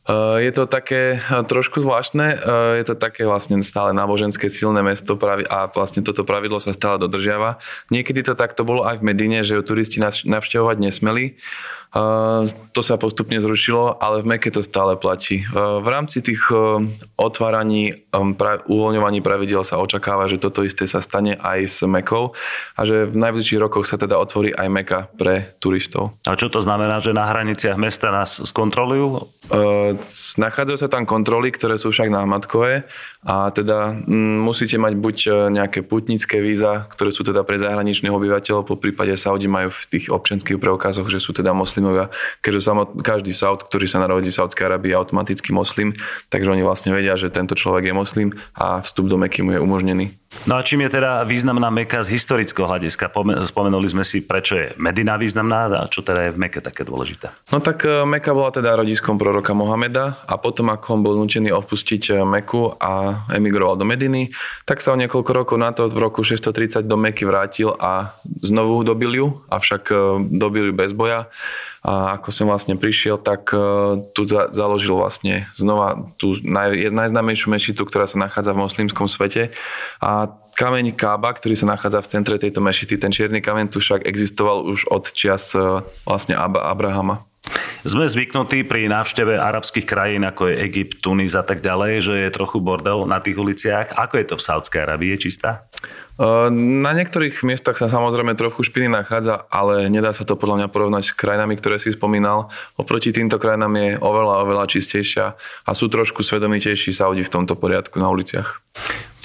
Uh, 0.09 0.41
je 0.41 0.51
to 0.51 0.65
také 0.67 1.21
uh, 1.21 1.45
trošku 1.45 1.85
zvláštne, 1.85 2.27
uh, 2.41 2.75
je 2.81 2.85
to 2.89 2.99
také 2.99 3.29
vlastne 3.29 3.61
stále 3.61 3.95
náboženské 3.95 4.51
silné 4.51 4.81
mesto 4.83 5.15
a 5.23 5.69
vlastne 5.69 6.01
toto 6.01 6.25
pravidlo 6.27 6.59
sa 6.59 6.75
stále 6.75 6.99
dodržiava. 6.99 7.61
Niekedy 7.95 8.27
to 8.27 8.35
takto 8.35 8.67
bolo 8.67 8.89
aj 8.89 8.99
v 8.99 9.07
Medine, 9.07 9.45
že 9.45 9.55
ju 9.55 9.63
turisti 9.63 10.01
navštevovať 10.03 10.77
nesmeli. 10.81 11.39
To 11.89 12.81
sa 12.85 13.01
postupne 13.01 13.41
zrušilo, 13.41 13.97
ale 13.97 14.21
v 14.21 14.37
Meke 14.37 14.53
to 14.53 14.61
stále 14.61 15.01
platí. 15.01 15.49
V 15.57 15.89
rámci 15.89 16.21
tých 16.21 16.53
otváraní, 17.17 18.05
uvoľňovaní 18.69 19.25
pravidel 19.25 19.65
sa 19.65 19.81
očakáva, 19.81 20.29
že 20.29 20.37
toto 20.37 20.61
isté 20.61 20.85
sa 20.85 21.01
stane 21.01 21.41
aj 21.41 21.59
s 21.65 21.77
Mekou 21.89 22.37
a 22.77 22.81
že 22.85 23.09
v 23.09 23.17
najbližších 23.17 23.63
rokoch 23.63 23.89
sa 23.89 23.97
teda 23.97 24.21
otvorí 24.21 24.53
aj 24.53 24.69
Meka 24.69 25.01
pre 25.17 25.57
turistov. 25.65 26.13
A 26.29 26.37
čo 26.37 26.53
to 26.53 26.61
znamená, 26.61 27.01
že 27.01 27.17
na 27.17 27.25
hraniciach 27.25 27.81
mesta 27.81 28.13
nás 28.13 28.37
skontrolujú? 28.37 29.25
Nachádzajú 30.37 30.77
sa 30.77 30.93
tam 30.93 31.09
kontroly, 31.09 31.49
ktoré 31.57 31.81
sú 31.81 31.89
však 31.89 32.13
námatkové 32.13 32.85
a 33.25 33.49
teda 33.49 33.97
musíte 34.45 34.77
mať 34.77 34.95
buď 34.95 35.17
e, 35.27 35.31
nejaké 35.59 35.81
putnické 35.83 36.39
víza, 36.39 36.87
ktoré 36.87 37.11
sú 37.11 37.27
teda 37.27 37.43
pre 37.43 37.59
zahraničných 37.59 38.15
obyvateľov, 38.15 38.69
po 38.69 38.79
prípade 38.79 39.17
Saudi 39.19 39.51
majú 39.51 39.75
v 39.75 39.83
tých 39.91 40.07
občanských 40.13 40.61
preukazoch, 40.61 41.11
že 41.11 41.19
sú 41.19 41.35
teda 41.35 41.51
moslimov 41.51 41.78
moslimovia, 41.79 42.11
keďže 42.43 42.61
samot, 42.61 42.89
každý 43.01 43.33
Saud, 43.33 43.65
ktorý 43.65 43.87
sa 43.87 44.03
narodí 44.03 44.29
v 44.29 44.39
Saudskej 44.39 44.67
Arabii, 44.67 44.93
je 44.93 44.99
automaticky 44.99 45.55
moslim, 45.55 45.95
takže 46.29 46.51
oni 46.51 46.63
vlastne 46.67 46.91
vedia, 46.91 47.15
že 47.15 47.31
tento 47.31 47.55
človek 47.55 47.89
je 47.89 47.95
moslim 47.95 48.29
a 48.59 48.83
vstup 48.83 49.07
do 49.07 49.17
Meky 49.17 49.47
mu 49.47 49.55
je 49.55 49.63
umožnený. 49.63 50.19
No 50.45 50.61
a 50.61 50.63
čím 50.63 50.85
je 50.85 51.01
teda 51.01 51.25
významná 51.25 51.73
Meka 51.73 52.05
z 52.05 52.13
historického 52.13 52.69
hľadiska? 52.69 53.09
Spomenuli 53.49 53.89
sme 53.89 54.05
si, 54.05 54.21
prečo 54.21 54.61
je 54.61 54.67
Medina 54.77 55.17
významná 55.17 55.73
a 55.73 55.89
čo 55.89 56.05
teda 56.05 56.29
je 56.29 56.35
v 56.37 56.41
Meke 56.41 56.61
také 56.61 56.85
dôležité? 56.85 57.33
No 57.49 57.65
tak 57.65 57.89
e, 57.89 58.05
Meka 58.05 58.37
bola 58.37 58.53
teda 58.53 58.77
rodiskom 58.77 59.17
proroka 59.17 59.57
Mohameda 59.57 60.21
a 60.29 60.37
potom 60.37 60.69
ako 60.69 60.87
on 60.93 61.01
bol 61.01 61.15
nutený 61.17 61.49
opustiť 61.57 62.13
e, 62.13 62.29
Meku 62.29 62.77
a 62.77 63.25
emigroval 63.33 63.81
do 63.81 63.89
Mediny, 63.89 64.29
tak 64.69 64.85
sa 64.85 64.93
o 64.93 65.01
niekoľko 65.01 65.31
rokov 65.33 65.57
na 65.57 65.73
to 65.73 65.89
v 65.89 65.97
roku 65.97 66.21
630 66.21 66.85
do 66.85 67.01
Meky 67.01 67.25
vrátil 67.25 67.73
a 67.73 68.13
znovu 68.29 68.85
dobil 68.85 69.17
ju, 69.17 69.27
avšak 69.49 69.83
e, 69.89 69.97
dobil 70.29 70.71
ju 70.71 70.75
bez 70.77 70.93
boja 70.93 71.33
a 71.83 72.19
ako 72.19 72.29
som 72.35 72.51
vlastne 72.51 72.75
prišiel, 72.75 73.23
tak 73.23 73.55
e, 73.55 73.59
tu 74.11 74.27
za, 74.27 74.51
založil 74.51 74.99
vlastne 74.99 75.47
znova 75.55 76.11
tú 76.19 76.35
naj, 76.43 76.91
najznámejšiu 76.91 77.49
mešitu, 77.55 77.87
ktorá 77.87 78.11
sa 78.11 78.19
nachádza 78.19 78.51
v 78.51 78.67
moslimskom 78.67 79.07
svete. 79.07 79.55
A 80.03 80.27
kameň 80.59 80.99
Kába, 80.99 81.31
ktorý 81.39 81.55
sa 81.55 81.71
nachádza 81.71 82.03
v 82.03 82.11
centre 82.11 82.37
tejto 82.43 82.59
mešity, 82.59 82.99
ten 82.99 83.15
čierny 83.15 83.39
kameň 83.39 83.71
tu 83.71 83.79
však 83.79 84.03
existoval 84.11 84.67
už 84.67 84.91
od 84.91 85.07
čias 85.15 85.55
e, 85.55 85.87
vlastne 86.03 86.35
Ab- 86.35 86.59
Abrahama. 86.59 87.28
Sme 87.87 88.11
zvyknutí 88.11 88.67
pri 88.67 88.91
návšteve 88.91 89.39
arabských 89.39 89.87
krajín, 89.87 90.27
ako 90.27 90.51
je 90.51 90.61
Egypt, 90.67 91.01
Tunis 91.01 91.33
a 91.39 91.47
tak 91.47 91.63
ďalej, 91.63 91.93
že 92.05 92.15
je 92.27 92.35
trochu 92.35 92.59
bordel 92.59 93.07
na 93.07 93.23
tých 93.23 93.39
uliciach. 93.39 93.95
Ako 93.95 94.19
je 94.19 94.27
to 94.29 94.35
v 94.37 94.45
Saudskej 94.45 94.83
Arabii? 94.85 95.15
Je 95.15 95.31
čistá? 95.31 95.65
Na 96.51 96.91
niektorých 96.99 97.47
miestach 97.47 97.79
sa 97.79 97.87
samozrejme 97.87 98.35
trochu 98.35 98.67
špiny 98.67 98.91
nachádza, 98.91 99.47
ale 99.55 99.87
nedá 99.87 100.11
sa 100.11 100.27
to 100.27 100.35
podľa 100.35 100.67
mňa 100.67 100.69
porovnať 100.75 101.03
s 101.07 101.15
krajinami, 101.15 101.55
ktoré 101.55 101.79
si 101.79 101.95
spomínal. 101.95 102.51
Oproti 102.75 103.15
týmto 103.15 103.39
krajinám 103.39 103.71
je 103.79 103.89
oveľa, 104.03 104.43
oveľa 104.43 104.67
čistejšia 104.67 105.39
a 105.63 105.71
sú 105.71 105.87
trošku 105.87 106.27
svedomitejší 106.27 106.91
Saudi 106.91 107.23
v 107.23 107.31
tomto 107.31 107.55
poriadku 107.55 108.03
na 108.03 108.11
uliciach. 108.11 108.59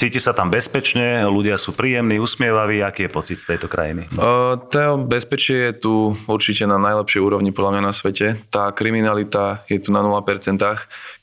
Cíti 0.04 0.20
sa 0.20 0.36
tam 0.36 0.52
bezpečne, 0.52 1.24
ľudia 1.32 1.56
sú 1.56 1.72
príjemní, 1.72 2.20
usmievaví. 2.20 2.84
Aký 2.84 3.08
je 3.08 3.16
pocit 3.16 3.40
z 3.40 3.56
tejto 3.56 3.72
krajiny? 3.72 4.12
To 4.12 5.00
bezpečie 5.00 5.72
je 5.72 5.80
tu 5.80 6.12
určite 6.28 6.68
na 6.68 6.76
najlepšej 6.76 7.24
úrovni 7.24 7.56
podľa 7.56 7.80
mňa 7.80 7.84
na 7.88 7.96
svete. 7.96 8.36
Tá 8.52 8.76
kriminalita 8.76 9.64
je 9.72 9.80
tu 9.80 9.96
na 9.96 10.04
0%. 10.04 10.60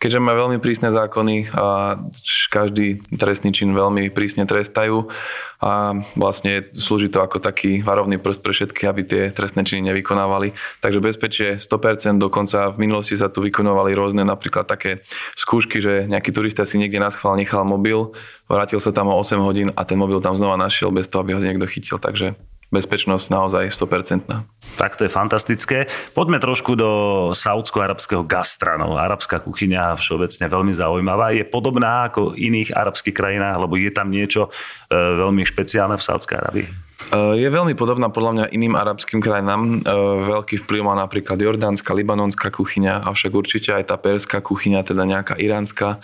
Keďže 0.01 0.25
má 0.25 0.33
veľmi 0.33 0.65
prísne 0.65 0.89
zákony 0.97 1.53
a 1.53 2.01
každý 2.49 3.05
trestný 3.21 3.53
čin 3.53 3.77
veľmi 3.77 4.09
prísne 4.17 4.49
trestajú 4.49 5.13
a 5.61 5.93
vlastne 6.17 6.73
slúži 6.73 7.13
to 7.13 7.21
ako 7.21 7.37
taký 7.37 7.85
varovný 7.85 8.17
prst 8.17 8.41
pre 8.41 8.53
všetky, 8.57 8.83
aby 8.89 9.01
tie 9.05 9.23
trestné 9.29 9.61
činy 9.61 9.93
nevykonávali. 9.93 10.57
Takže 10.81 11.05
bezpečie 11.05 11.49
100%, 11.61 12.17
dokonca 12.17 12.73
v 12.73 12.89
minulosti 12.89 13.21
sa 13.21 13.29
tu 13.29 13.45
vykonovali 13.45 13.93
rôzne 13.93 14.25
napríklad 14.25 14.65
také 14.65 15.05
skúšky, 15.37 15.85
že 15.85 16.09
nejaký 16.09 16.33
turista 16.33 16.65
si 16.65 16.81
niekde 16.81 16.97
na 16.97 17.13
schvál 17.13 17.37
nechal 17.37 17.69
mobil, 17.69 18.17
vrátil 18.49 18.81
sa 18.81 18.89
tam 18.89 19.13
o 19.13 19.21
8 19.21 19.37
hodín 19.45 19.69
a 19.77 19.85
ten 19.85 20.01
mobil 20.01 20.25
tam 20.25 20.33
znova 20.33 20.57
našiel 20.57 20.89
bez 20.89 21.13
toho, 21.13 21.21
aby 21.21 21.37
ho 21.37 21.45
niekto 21.45 21.69
chytil. 21.69 22.01
Takže 22.01 22.41
bezpečnosť 22.71 23.27
naozaj 23.35 23.65
100%. 23.75 24.31
Tak 24.79 24.97
to 24.97 25.05
je 25.05 25.13
fantastické. 25.13 25.79
Poďme 26.15 26.39
trošku 26.39 26.79
do 26.79 26.91
saudsko-arabského 27.35 28.23
gastra. 28.23 28.79
No, 28.79 28.95
arabská 28.95 29.43
kuchyňa 29.43 29.99
všeobecne 29.99 30.47
veľmi 30.47 30.73
zaujímavá. 30.73 31.35
Je 31.35 31.43
podobná 31.43 32.07
ako 32.07 32.33
v 32.33 32.49
iných 32.49 32.73
arabských 32.73 33.13
krajinách, 33.13 33.67
lebo 33.67 33.75
je 33.75 33.91
tam 33.91 34.09
niečo 34.09 34.49
e, 34.49 34.97
veľmi 34.97 35.43
špeciálne 35.43 35.99
v 35.99 36.07
Saudskej 36.07 36.37
Arabii? 36.39 36.67
E, 36.67 36.73
je 37.43 37.49
veľmi 37.51 37.75
podobná 37.75 38.09
podľa 38.09 38.33
mňa 38.33 38.45
iným 38.55 38.79
arabským 38.79 39.19
krajinám. 39.19 39.83
E, 39.83 39.91
veľký 40.31 40.63
vplyv 40.63 40.81
má 40.87 40.95
napríklad 40.95 41.43
jordánska, 41.43 41.91
libanonská 41.91 42.55
kuchyňa, 42.55 43.11
avšak 43.11 43.35
určite 43.35 43.75
aj 43.75 43.91
tá 43.91 43.97
perská 43.99 44.39
kuchyňa, 44.39 44.87
teda 44.87 45.03
nejaká 45.03 45.35
iránska 45.43 45.99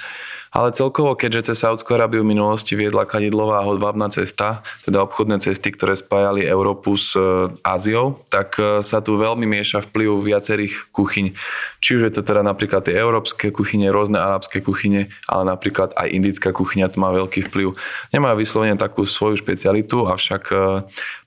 ale 0.55 0.71
celkovo, 0.71 1.19
keďže 1.19 1.53
cez 1.53 1.63
Saudskú 1.63 1.97
Arábiu 1.97 2.23
v 2.23 2.31
minulosti 2.35 2.79
viedla 2.79 3.09
kadidlová 3.09 3.65
hodvábna 3.67 4.09
cesta, 4.13 4.63
teda 4.87 5.03
obchodné 5.03 5.43
cesty, 5.43 5.75
ktoré 5.75 5.99
spájali 5.99 6.47
Európu 6.47 6.95
s 6.95 7.19
e, 7.19 7.51
Áziou, 7.67 8.23
tak 8.31 8.57
e, 8.59 8.81
sa 8.87 9.03
tu 9.03 9.19
veľmi 9.19 9.45
mieša 9.45 9.85
vplyv 9.91 10.11
viacerých 10.23 10.95
kuchyň. 10.95 11.35
Či 11.83 11.91
už 11.99 12.03
je 12.09 12.13
to 12.15 12.23
teda 12.23 12.47
napríklad 12.47 12.87
tie 12.87 12.95
európske 12.95 13.51
kuchyne, 13.51 13.91
rôzne 13.91 14.23
arabské 14.23 14.63
kuchyne, 14.63 15.11
ale 15.27 15.43
napríklad 15.47 15.95
aj 15.99 16.09
indická 16.15 16.55
kuchyňa 16.55 16.95
tu 16.95 17.03
má 17.03 17.11
veľký 17.11 17.47
vplyv. 17.51 17.75
Nemá 18.15 18.33
vyslovene 18.39 18.79
takú 18.79 19.05
svoju 19.05 19.39
špecialitu, 19.43 20.07
avšak 20.07 20.43
e, 20.51 20.57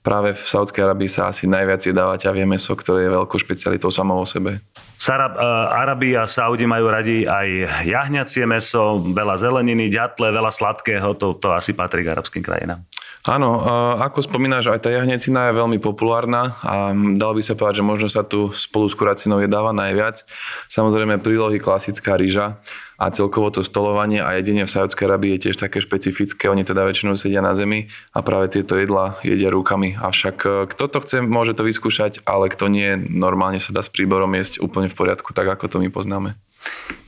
práve 0.00 0.34
v 0.34 0.42
Saudskej 0.42 0.84
Arabii 0.84 1.10
sa 1.10 1.28
asi 1.28 1.44
najviac 1.44 1.84
jedáva 1.84 2.16
ťavie 2.16 2.48
meso, 2.48 2.72
ktoré 2.72 3.06
je 3.06 3.14
veľkou 3.14 3.38
špecialitou 3.38 3.92
samo 3.92 4.16
o 4.16 4.26
sebe. 4.26 4.64
Sarab, 5.00 5.32
Arabi 5.72 6.12
a 6.12 6.28
Saudi 6.28 6.68
majú 6.68 6.92
radi 6.92 7.24
aj 7.24 7.48
jahňacie 7.88 8.44
meso, 8.44 9.00
veľa 9.00 9.40
zeleniny, 9.40 9.88
ďatle, 9.88 10.28
veľa 10.28 10.52
sladkého, 10.52 11.16
to, 11.16 11.40
to 11.40 11.56
asi 11.56 11.72
patrí 11.72 12.04
k 12.04 12.12
arabským 12.12 12.44
krajinám. 12.44 12.84
Áno, 13.28 13.60
ako 14.00 14.24
spomínaš, 14.24 14.72
aj 14.72 14.80
tá 14.80 14.88
jahnecina 14.88 15.52
je 15.52 15.58
veľmi 15.60 15.76
populárna 15.76 16.56
a 16.64 16.96
dalo 17.20 17.36
by 17.36 17.42
sa 17.44 17.52
povedať, 17.52 17.84
že 17.84 17.84
možno 17.84 18.08
sa 18.08 18.24
tu 18.24 18.48
spolu 18.56 18.88
s 18.88 18.96
kuracinou 18.96 19.44
jedáva 19.44 19.76
najviac. 19.76 20.24
Samozrejme 20.72 21.20
prílohy 21.20 21.60
klasická 21.60 22.16
rýža, 22.16 22.56
a 23.00 23.08
celkovo 23.08 23.48
to 23.48 23.64
stolovanie 23.64 24.20
a 24.20 24.36
jedenie 24.36 24.68
v 24.68 24.74
Saudskej 24.76 25.08
Arabii 25.08 25.40
je 25.40 25.48
tiež 25.48 25.56
také 25.56 25.80
špecifické. 25.80 26.52
Oni 26.52 26.68
teda 26.68 26.84
väčšinou 26.84 27.16
sedia 27.16 27.40
na 27.40 27.56
zemi 27.56 27.88
a 28.12 28.20
práve 28.20 28.52
tieto 28.52 28.76
jedla 28.76 29.16
jedia 29.24 29.48
rukami. 29.48 29.96
Avšak 29.96 30.36
e, 30.44 30.48
kto 30.68 30.84
to 30.84 30.98
chce, 31.00 31.24
môže 31.24 31.56
to 31.56 31.64
vyskúšať, 31.64 32.20
ale 32.28 32.52
kto 32.52 32.68
nie, 32.68 33.00
normálne 33.00 33.56
sa 33.56 33.72
dá 33.72 33.80
s 33.80 33.88
príborom 33.88 34.36
jesť 34.36 34.60
úplne 34.60 34.92
v 34.92 34.98
poriadku, 35.00 35.32
tak 35.32 35.48
ako 35.48 35.72
to 35.72 35.76
my 35.80 35.88
poznáme. 35.88 36.36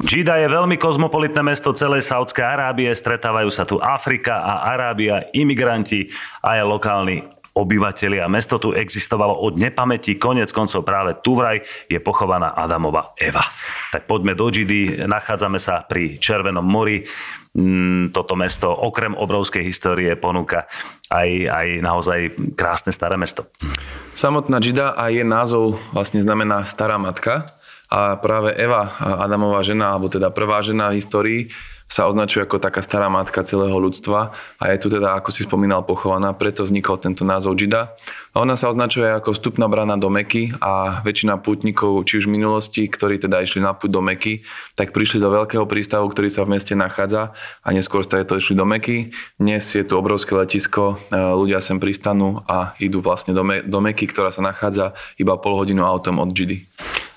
Džida 0.03 0.43
je 0.43 0.49
veľmi 0.51 0.77
kozmopolitné 0.83 1.47
mesto 1.47 1.71
celej 1.71 2.03
Saudskej 2.03 2.43
Arábie, 2.43 2.91
stretávajú 2.91 3.51
sa 3.55 3.63
tu 3.63 3.79
Afrika 3.79 4.43
a 4.43 4.75
Arábia, 4.75 5.31
imigranti 5.31 6.11
a 6.43 6.59
aj 6.59 6.67
lokálni 6.67 7.23
obyvateľia. 7.53 8.33
Mesto 8.33 8.57
tu 8.57 8.73
existovalo 8.73 9.37
od 9.37 9.61
nepamäti, 9.61 10.17
konec 10.17 10.49
koncov 10.51 10.89
práve 10.89 11.21
tu 11.21 11.37
vraj 11.37 11.61
je 11.85 12.01
pochovaná 12.01 12.57
Adamova 12.57 13.13
Eva. 13.21 13.45
Tak 13.93 14.09
poďme 14.09 14.33
do 14.33 14.49
Džidy, 14.49 15.05
nachádzame 15.05 15.61
sa 15.61 15.85
pri 15.85 16.17
Červenom 16.17 16.65
mori. 16.65 17.05
Mm, 17.53 18.17
toto 18.17 18.33
mesto 18.33 18.73
okrem 18.73 19.13
obrovskej 19.13 19.61
histórie 19.61 20.17
ponúka 20.17 20.65
aj, 21.13 21.29
aj 21.53 21.67
naozaj 21.85 22.21
krásne 22.57 22.97
staré 22.97 23.21
mesto. 23.21 23.45
Samotná 24.17 24.57
Džida 24.57 24.97
a 24.97 25.13
jej 25.13 25.29
názov 25.29 25.77
vlastne 25.93 26.25
znamená 26.25 26.65
stará 26.65 26.97
matka. 26.97 27.53
A 27.93 28.17
práve 28.17 28.57
Eva, 28.57 28.97
Adamová 28.97 29.61
žena, 29.61 29.93
alebo 29.93 30.09
teda 30.09 30.33
prvá 30.33 30.65
žena 30.65 30.89
v 30.89 30.97
histórii, 30.97 31.53
sa 31.93 32.09
označuje 32.09 32.49
ako 32.49 32.57
taká 32.57 32.81
stará 32.81 33.13
matka 33.13 33.45
celého 33.45 33.77
ľudstva 33.77 34.33
a 34.33 34.65
je 34.73 34.81
tu 34.81 34.89
teda, 34.89 35.13
ako 35.21 35.29
si 35.29 35.45
spomínal, 35.45 35.85
pochovaná, 35.85 36.33
preto 36.33 36.65
vznikol 36.65 36.97
tento 36.97 37.21
názov 37.29 37.61
Džida. 37.61 37.93
A 38.33 38.41
ona 38.41 38.57
sa 38.57 38.73
označuje 38.73 39.13
ako 39.13 39.37
vstupná 39.37 39.69
brana 39.69 40.01
do 40.01 40.09
Meky 40.09 40.57
a 40.57 41.05
väčšina 41.05 41.37
pútnikov, 41.45 42.09
či 42.09 42.25
už 42.25 42.33
v 42.33 42.41
minulosti, 42.41 42.89
ktorí 42.89 43.21
teda 43.21 43.45
išli 43.45 43.61
na 43.61 43.77
púť 43.77 43.93
do 43.93 44.01
Meky, 44.01 44.41
tak 44.73 44.97
prišli 44.97 45.21
do 45.21 45.29
veľkého 45.29 45.69
prístavu, 45.69 46.09
ktorý 46.09 46.33
sa 46.33 46.49
v 46.49 46.57
meste 46.57 46.73
nachádza 46.73 47.37
a 47.61 47.69
neskôr 47.77 48.09
sa 48.09 48.25
to 48.25 48.41
išli 48.41 48.57
do 48.57 48.65
Meky. 48.65 49.13
Dnes 49.37 49.61
je 49.69 49.85
tu 49.85 50.01
obrovské 50.01 50.33
letisko, 50.33 50.97
e, 51.13 51.13
ľudia 51.13 51.61
sem 51.61 51.77
pristanú 51.77 52.41
a 52.49 52.73
idú 52.81 53.05
vlastne 53.05 53.37
do, 53.37 53.45
Me- 53.45 53.61
do 53.61 53.85
Meky, 53.85 54.09
ktorá 54.09 54.33
sa 54.33 54.41
nachádza 54.41 54.97
iba 55.21 55.37
pol 55.37 55.61
hodinu 55.61 55.85
autom 55.85 56.25
od 56.25 56.33
Džidy. 56.33 56.65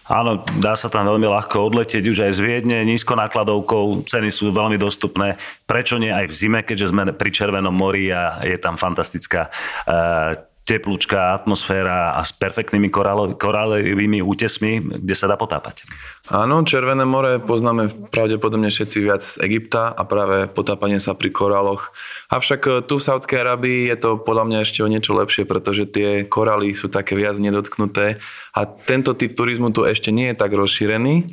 Áno, 0.06 0.46
dá 0.62 0.78
sa 0.78 0.86
tam 0.86 1.10
veľmi 1.10 1.26
ľahko 1.26 1.66
odletieť 1.66 2.06
už 2.06 2.30
aj 2.30 2.38
z 2.38 2.40
Viedne, 2.46 2.86
nízko 2.86 3.18
nákladovkou, 3.18 4.06
ceny 4.06 4.30
sú 4.30 4.54
veľmi 4.54 4.78
dostupné. 4.78 5.42
Prečo 5.66 5.98
nie 5.98 6.14
aj 6.14 6.30
v 6.30 6.38
zime, 6.38 6.60
keďže 6.62 6.94
sme 6.94 7.10
pri 7.10 7.34
Červenom 7.34 7.74
mori 7.74 8.14
a 8.14 8.38
je 8.46 8.54
tam 8.62 8.78
fantastická 8.78 9.50
uh, 9.50 10.38
teplúčká 10.66 11.38
atmosféra 11.38 12.18
a 12.18 12.22
s 12.26 12.34
perfektnými 12.34 12.90
korálovými 13.38 14.22
útesmi, 14.22 14.82
kde 14.82 15.16
sa 15.18 15.30
dá 15.30 15.38
potápať. 15.38 15.86
Áno, 16.34 16.66
Červené 16.66 17.06
more 17.06 17.38
poznáme 17.38 18.10
pravdepodobne 18.10 18.74
všetci 18.74 18.98
viac 18.98 19.22
z 19.22 19.38
Egypta 19.46 19.94
a 19.94 20.02
práve 20.10 20.50
potápanie 20.50 20.98
sa 20.98 21.14
pri 21.14 21.30
koráloch 21.30 21.94
Avšak 22.26 22.62
e, 22.66 22.72
tu 22.90 22.98
v 22.98 23.06
Saudskej 23.06 23.38
Arabii 23.46 23.86
je 23.94 23.98
to 24.02 24.10
podľa 24.18 24.50
mňa 24.50 24.58
ešte 24.66 24.82
o 24.82 24.90
niečo 24.90 25.14
lepšie, 25.14 25.46
pretože 25.46 25.86
tie 25.86 26.26
korály 26.26 26.74
sú 26.74 26.90
také 26.90 27.14
viac 27.14 27.38
nedotknuté 27.38 28.18
a 28.58 28.60
tento 28.66 29.14
typ 29.14 29.38
turizmu 29.38 29.70
tu 29.70 29.86
ešte 29.86 30.10
nie 30.10 30.34
je 30.34 30.40
tak 30.40 30.50
rozšírený. 30.50 31.14
E, 31.22 31.24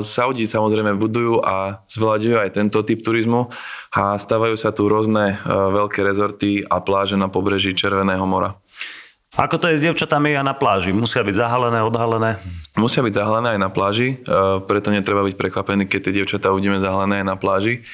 Saudi 0.00 0.48
samozrejme 0.48 0.96
budujú 0.96 1.44
a 1.44 1.84
zvládajú 1.84 2.40
aj 2.40 2.56
tento 2.56 2.80
typ 2.80 3.04
turizmu 3.04 3.52
a 3.92 4.16
stavajú 4.16 4.56
sa 4.56 4.72
tu 4.72 4.88
rôzne 4.88 5.36
e, 5.36 5.52
veľké 5.52 6.00
rezorty 6.00 6.64
a 6.64 6.80
pláže 6.80 7.20
na 7.20 7.28
pobreží 7.28 7.76
Červeného 7.76 8.24
mora. 8.24 8.56
Ako 9.36 9.60
to 9.60 9.68
je 9.68 9.76
s 9.76 9.84
devčatami 9.84 10.32
a 10.38 10.42
na 10.46 10.56
pláži? 10.56 10.94
Musia 10.96 11.20
byť 11.20 11.36
zahalené, 11.36 11.84
odhalené? 11.84 12.40
Musia 12.80 13.04
byť 13.04 13.12
zahalené 13.12 13.48
aj 13.54 13.60
na 13.60 13.68
pláži, 13.68 14.16
preto 14.64 14.88
netreba 14.88 15.20
byť 15.20 15.36
prekvapený, 15.36 15.84
keď 15.84 16.00
tie 16.08 16.16
devčatá 16.24 16.48
uvidíme 16.48 16.80
zahalené 16.80 17.20
aj 17.20 17.26
na 17.28 17.36
pláži. 17.36 17.84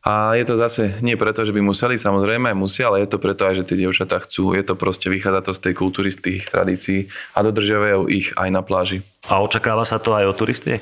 A 0.00 0.32
je 0.32 0.48
to 0.48 0.56
zase 0.56 0.96
nie 1.04 1.12
preto, 1.12 1.44
že 1.44 1.52
by 1.52 1.60
museli, 1.60 2.00
samozrejme 2.00 2.56
musia, 2.56 2.88
ale 2.88 3.04
je 3.04 3.12
to 3.12 3.20
preto 3.20 3.44
aj, 3.44 3.60
že 3.60 3.68
tie 3.68 3.84
dievčatá 3.84 4.16
chcú. 4.24 4.56
Je 4.56 4.64
to 4.64 4.72
proste, 4.72 5.12
vychádza 5.12 5.40
to 5.44 5.52
z 5.52 5.60
tej 5.60 5.74
kultúry, 5.76 6.08
z 6.08 6.18
tých 6.24 6.48
tradícií 6.48 7.12
a 7.36 7.44
dodržiavajú 7.44 8.08
ich 8.08 8.32
aj 8.32 8.48
na 8.48 8.64
pláži. 8.64 9.04
A 9.28 9.44
očakáva 9.44 9.84
sa 9.84 10.00
to 10.00 10.16
aj 10.16 10.24
od 10.24 10.36
turistiek? 10.40 10.80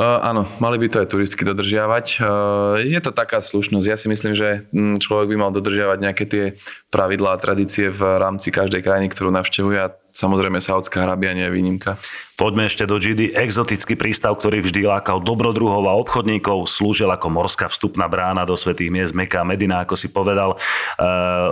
Uh, 0.00 0.16
áno, 0.24 0.48
mali 0.64 0.80
by 0.80 0.88
to 0.88 1.04
aj 1.04 1.12
turistky 1.12 1.44
dodržiavať. 1.44 2.24
Uh, 2.24 2.80
je 2.80 2.96
to 3.04 3.12
taká 3.12 3.44
slušnosť. 3.44 3.84
Ja 3.84 4.00
si 4.00 4.08
myslím, 4.08 4.32
že 4.32 4.64
mm, 4.72 4.96
človek 4.96 5.28
by 5.28 5.36
mal 5.36 5.52
dodržiavať 5.52 5.98
nejaké 6.00 6.24
tie 6.24 6.44
pravidlá 6.88 7.36
a 7.36 7.42
tradície 7.42 7.92
v 7.92 8.16
rámci 8.16 8.48
každej 8.48 8.80
krajiny, 8.80 9.12
ktorú 9.12 9.28
navštevuje 9.28 9.76
a 9.76 9.92
samozrejme 10.10 10.58
Saudská 10.60 11.06
Arábia 11.06 11.32
nie 11.32 11.46
je 11.46 11.54
výnimka. 11.54 11.96
Poďme 12.40 12.72
ešte 12.72 12.88
do 12.88 12.96
Džidy. 12.96 13.36
Exotický 13.36 14.00
prístav, 14.00 14.32
ktorý 14.32 14.64
vždy 14.64 14.88
lákal 14.88 15.20
dobrodruhov 15.20 15.84
a 15.84 15.92
obchodníkov, 16.00 16.72
slúžil 16.72 17.12
ako 17.12 17.28
morská 17.28 17.68
vstupná 17.68 18.08
brána 18.08 18.48
do 18.48 18.56
svetých 18.56 18.88
miest 18.88 19.12
Meka 19.12 19.44
a 19.44 19.48
Medina, 19.48 19.84
ako 19.84 19.92
si 19.92 20.08
povedal. 20.08 20.56
E, 20.56 21.06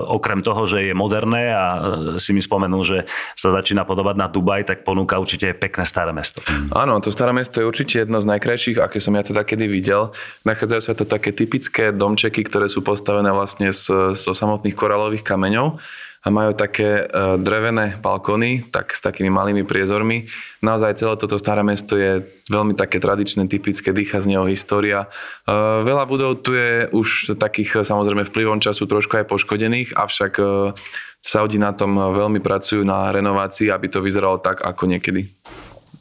okrem 0.08 0.40
toho, 0.40 0.64
že 0.64 0.88
je 0.88 0.96
moderné 0.96 1.52
a 1.52 1.64
e, 1.76 1.78
si 2.16 2.32
mi 2.32 2.40
spomenul, 2.40 2.88
že 2.88 2.98
sa 3.36 3.52
začína 3.52 3.84
podobať 3.84 4.16
na 4.16 4.32
Dubaj, 4.32 4.64
tak 4.64 4.80
ponúka 4.80 5.20
určite 5.20 5.52
pekné 5.52 5.84
staré 5.84 6.08
mesto. 6.16 6.40
Áno, 6.72 6.96
to 7.04 7.12
staré 7.12 7.36
mesto 7.36 7.60
je 7.60 7.68
určite 7.68 8.08
jedno 8.08 8.24
z 8.24 8.30
najkrajších, 8.32 8.80
aké 8.80 8.96
som 8.96 9.12
ja 9.12 9.20
teda 9.20 9.44
kedy 9.44 9.68
videl. 9.68 10.16
Nachádzajú 10.48 10.82
sa 10.88 10.96
to 10.96 11.04
také 11.04 11.36
typické 11.36 11.92
domčeky, 11.92 12.48
ktoré 12.48 12.72
sú 12.72 12.80
postavené 12.80 13.28
vlastne 13.28 13.76
zo 14.16 14.32
samotných 14.32 14.72
koralových 14.72 15.20
kameňov 15.20 15.76
a 16.22 16.28
majú 16.34 16.52
také 16.54 17.06
uh, 17.06 17.38
drevené 17.38 17.98
balkóny, 18.02 18.68
tak 18.74 18.90
s 18.90 19.00
takými 19.00 19.30
malými 19.30 19.62
priezormi. 19.62 20.26
Naozaj 20.60 20.98
celé 20.98 21.14
toto 21.14 21.38
staré 21.38 21.62
mesto 21.62 21.94
je 21.94 22.26
veľmi 22.50 22.74
také 22.74 22.98
tradičné, 22.98 23.46
typické, 23.46 23.94
dýcha 23.94 24.18
z 24.22 24.34
neho 24.34 24.44
história. 24.50 25.06
Uh, 25.46 25.86
veľa 25.86 26.04
budov 26.10 26.42
tu 26.42 26.58
je 26.58 26.90
už 26.90 27.38
takých 27.38 27.86
samozrejme 27.86 28.26
vplyvom 28.26 28.58
času 28.58 28.90
trošku 28.90 29.22
aj 29.22 29.30
poškodených, 29.30 29.94
avšak 29.94 30.32
uh, 30.42 30.74
Saudi 31.18 31.58
na 31.58 31.74
tom 31.74 31.98
veľmi 31.98 32.38
pracujú 32.38 32.86
na 32.86 33.10
renovácii, 33.10 33.74
aby 33.74 33.90
to 33.90 33.98
vyzeralo 33.98 34.38
tak, 34.38 34.62
ako 34.62 34.86
niekedy. 34.86 35.26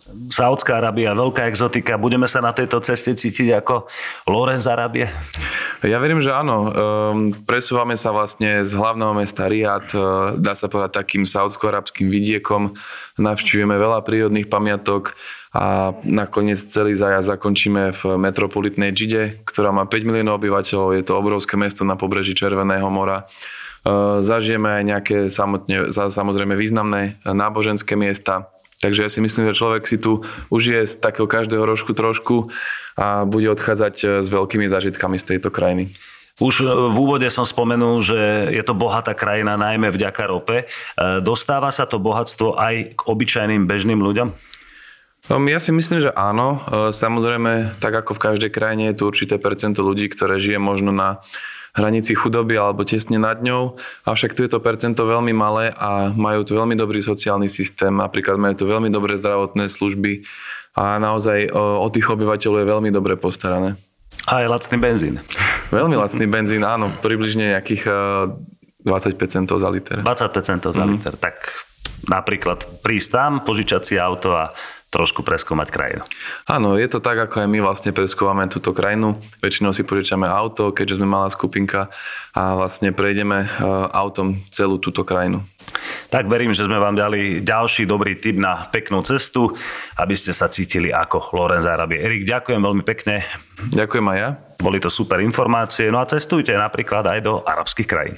Saudská 0.07 0.79
Arábia, 0.79 1.11
veľká 1.11 1.51
exotika. 1.51 1.99
Budeme 1.99 2.31
sa 2.31 2.39
na 2.39 2.55
tejto 2.55 2.79
ceste 2.79 3.11
cítiť 3.11 3.59
ako 3.59 3.91
Lorenz 4.31 4.63
Arábie? 4.63 5.11
Ja 5.85 6.01
verím, 6.01 6.25
že 6.25 6.33
áno. 6.33 6.57
Ehm, 6.65 7.37
presúvame 7.45 7.93
sa 7.93 8.09
vlastne 8.09 8.65
z 8.65 8.73
hlavného 8.73 9.13
mesta 9.13 9.45
Riyad, 9.45 9.85
e, 9.93 9.97
dá 10.41 10.57
sa 10.57 10.65
povedať 10.65 11.05
takým 11.05 11.21
saudsko-arabským 11.21 12.09
vidiekom. 12.09 12.73
Navštívime 13.21 13.77
veľa 13.77 14.01
prírodných 14.01 14.49
pamiatok 14.49 15.13
a 15.53 15.93
nakoniec 16.01 16.57
celý 16.57 16.97
zájazd 16.97 17.29
zakončíme 17.29 17.93
v 17.93 18.01
metropolitnej 18.17 18.89
Džide, 18.89 19.45
ktorá 19.45 19.69
má 19.69 19.85
5 19.85 20.01
miliónov 20.01 20.41
obyvateľov. 20.41 20.97
Je 20.97 21.03
to 21.05 21.13
obrovské 21.13 21.61
mesto 21.61 21.85
na 21.85 21.93
pobreží 21.93 22.33
Červeného 22.33 22.89
mora. 22.89 23.29
E, 23.85 24.25
zažijeme 24.25 24.81
aj 24.81 24.83
nejaké 24.83 25.17
samotne, 25.29 25.93
samozrejme 25.93 26.57
významné 26.57 27.21
náboženské 27.21 27.93
miesta 27.93 28.49
Takže 28.77 29.01
ja 29.01 29.09
si 29.09 29.25
myslím, 29.25 29.49
že 29.49 29.57
človek 29.57 29.89
si 29.89 29.97
tu 29.97 30.21
užije 30.53 30.85
z 30.85 31.01
takého 31.01 31.25
každého 31.25 31.65
rožku 31.65 31.97
trošku 31.97 32.53
a 32.97 33.29
bude 33.29 33.45
odchádzať 33.53 33.95
e, 34.01 34.05
s 34.25 34.27
veľkými 34.27 34.65
zážitkami 34.65 35.21
z 35.21 35.37
tejto 35.37 35.53
krajiny. 35.53 35.93
Už 36.41 36.61
e, 36.61 36.67
v 36.67 36.97
úvode 36.97 37.29
som 37.29 37.45
spomenul, 37.45 38.01
že 38.01 38.49
je 38.49 38.63
to 38.65 38.73
bohatá 38.73 39.13
krajina 39.13 39.53
najmä 39.53 39.93
vďaka 39.93 40.23
rope. 40.25 40.57
E, 40.57 40.65
dostáva 41.21 41.69
sa 41.69 41.85
to 41.85 42.01
bohatstvo 42.01 42.57
aj 42.57 42.97
k 42.97 42.99
obyčajným 43.05 43.69
bežným 43.69 44.01
ľuďom? 44.01 44.33
Um, 45.27 45.43
ja 45.51 45.59
si 45.59 45.75
myslím, 45.75 46.07
že 46.07 46.11
áno. 46.15 46.63
Samozrejme, 46.71 47.77
tak 47.83 47.93
ako 47.99 48.15
v 48.15 48.23
každej 48.31 48.51
krajine 48.51 48.89
je 48.89 49.03
tu 49.03 49.11
určité 49.11 49.35
percento 49.35 49.83
ľudí, 49.83 50.07
ktoré 50.07 50.39
žije 50.39 50.55
možno 50.55 50.95
na 50.95 51.19
hranici 51.77 52.17
chudoby 52.17 52.57
alebo 52.57 52.81
tesne 52.81 53.21
nad 53.21 53.37
ňou, 53.37 53.77
avšak 54.09 54.33
tu 54.33 54.41
je 54.41 54.49
to 54.49 54.57
percento 54.57 55.05
veľmi 55.05 55.29
malé 55.29 55.69
a 55.69 56.09
majú 56.09 56.41
tu 56.41 56.57
veľmi 56.57 56.73
dobrý 56.73 57.05
sociálny 57.05 57.45
systém, 57.45 57.93
napríklad 57.93 58.41
majú 58.41 58.55
tu 58.57 58.65
veľmi 58.65 58.89
dobré 58.89 59.13
zdravotné 59.13 59.69
služby 59.69 60.25
a 60.77 61.01
naozaj 61.01 61.49
o, 61.49 61.81
o 61.81 61.87
tých 61.89 62.05
obyvateľov 62.05 62.61
je 62.61 62.67
veľmi 62.69 62.89
dobre 62.93 63.17
postarané. 63.17 63.73
A 64.29 64.45
je 64.45 64.47
lacný 64.47 64.77
benzín. 64.77 65.15
Veľmi 65.73 65.97
lacný 65.97 66.25
benzín, 66.29 66.61
áno, 66.61 66.93
približne 67.01 67.57
nejakých 67.57 67.89
25 68.85 69.17
centov 69.27 69.57
za 69.59 69.69
liter. 69.73 70.05
25 70.05 70.37
centov 70.45 70.71
za 70.77 70.85
mm. 70.85 70.89
liter, 70.93 71.13
tak 71.17 71.49
napríklad 72.07 72.63
prísť 72.85 73.09
tam, 73.09 73.31
požičať 73.41 73.81
si 73.83 73.95
auto 73.97 74.37
a 74.37 74.53
trošku 74.87 75.19
preskúmať 75.19 75.67
krajinu. 75.67 76.03
Áno, 76.47 76.79
je 76.79 76.87
to 76.87 77.03
tak, 77.03 77.19
ako 77.19 77.43
aj 77.43 77.49
my 77.51 77.59
vlastne 77.59 77.91
preskúvame 77.91 78.47
túto 78.47 78.71
krajinu. 78.71 79.19
Väčšinou 79.43 79.75
si 79.75 79.83
požičame 79.83 80.23
auto, 80.23 80.71
keďže 80.71 81.03
sme 81.03 81.07
malá 81.11 81.27
skupinka 81.27 81.91
a 82.31 82.55
vlastne 82.55 82.95
prejdeme 82.95 83.43
e, 83.43 83.47
autom 83.91 84.39
celú 84.47 84.79
túto 84.79 85.03
krajinu. 85.03 85.43
Tak 86.07 86.31
verím, 86.31 86.55
že 86.55 86.63
sme 86.63 86.79
vám 86.79 86.95
dali 86.95 87.43
ďalší 87.43 87.83
dobrý 87.83 88.15
tip 88.15 88.39
na 88.39 88.71
peknú 88.71 89.03
cestu, 89.03 89.51
aby 89.99 90.15
ste 90.15 90.31
sa 90.31 90.47
cítili 90.47 90.87
ako 90.95 91.35
Lorenz 91.35 91.67
Arabie. 91.67 91.99
Erik, 91.99 92.23
ďakujem 92.23 92.63
veľmi 92.63 92.83
pekne. 92.87 93.27
Ďakujem 93.75 94.05
aj 94.07 94.17
ja. 94.17 94.29
Boli 94.63 94.79
to 94.79 94.87
super 94.87 95.19
informácie. 95.19 95.91
No 95.91 95.99
a 95.99 96.07
cestujte 96.07 96.55
napríklad 96.55 97.03
aj 97.03 97.19
do 97.19 97.43
arabských 97.43 97.89
krajín. 97.89 98.15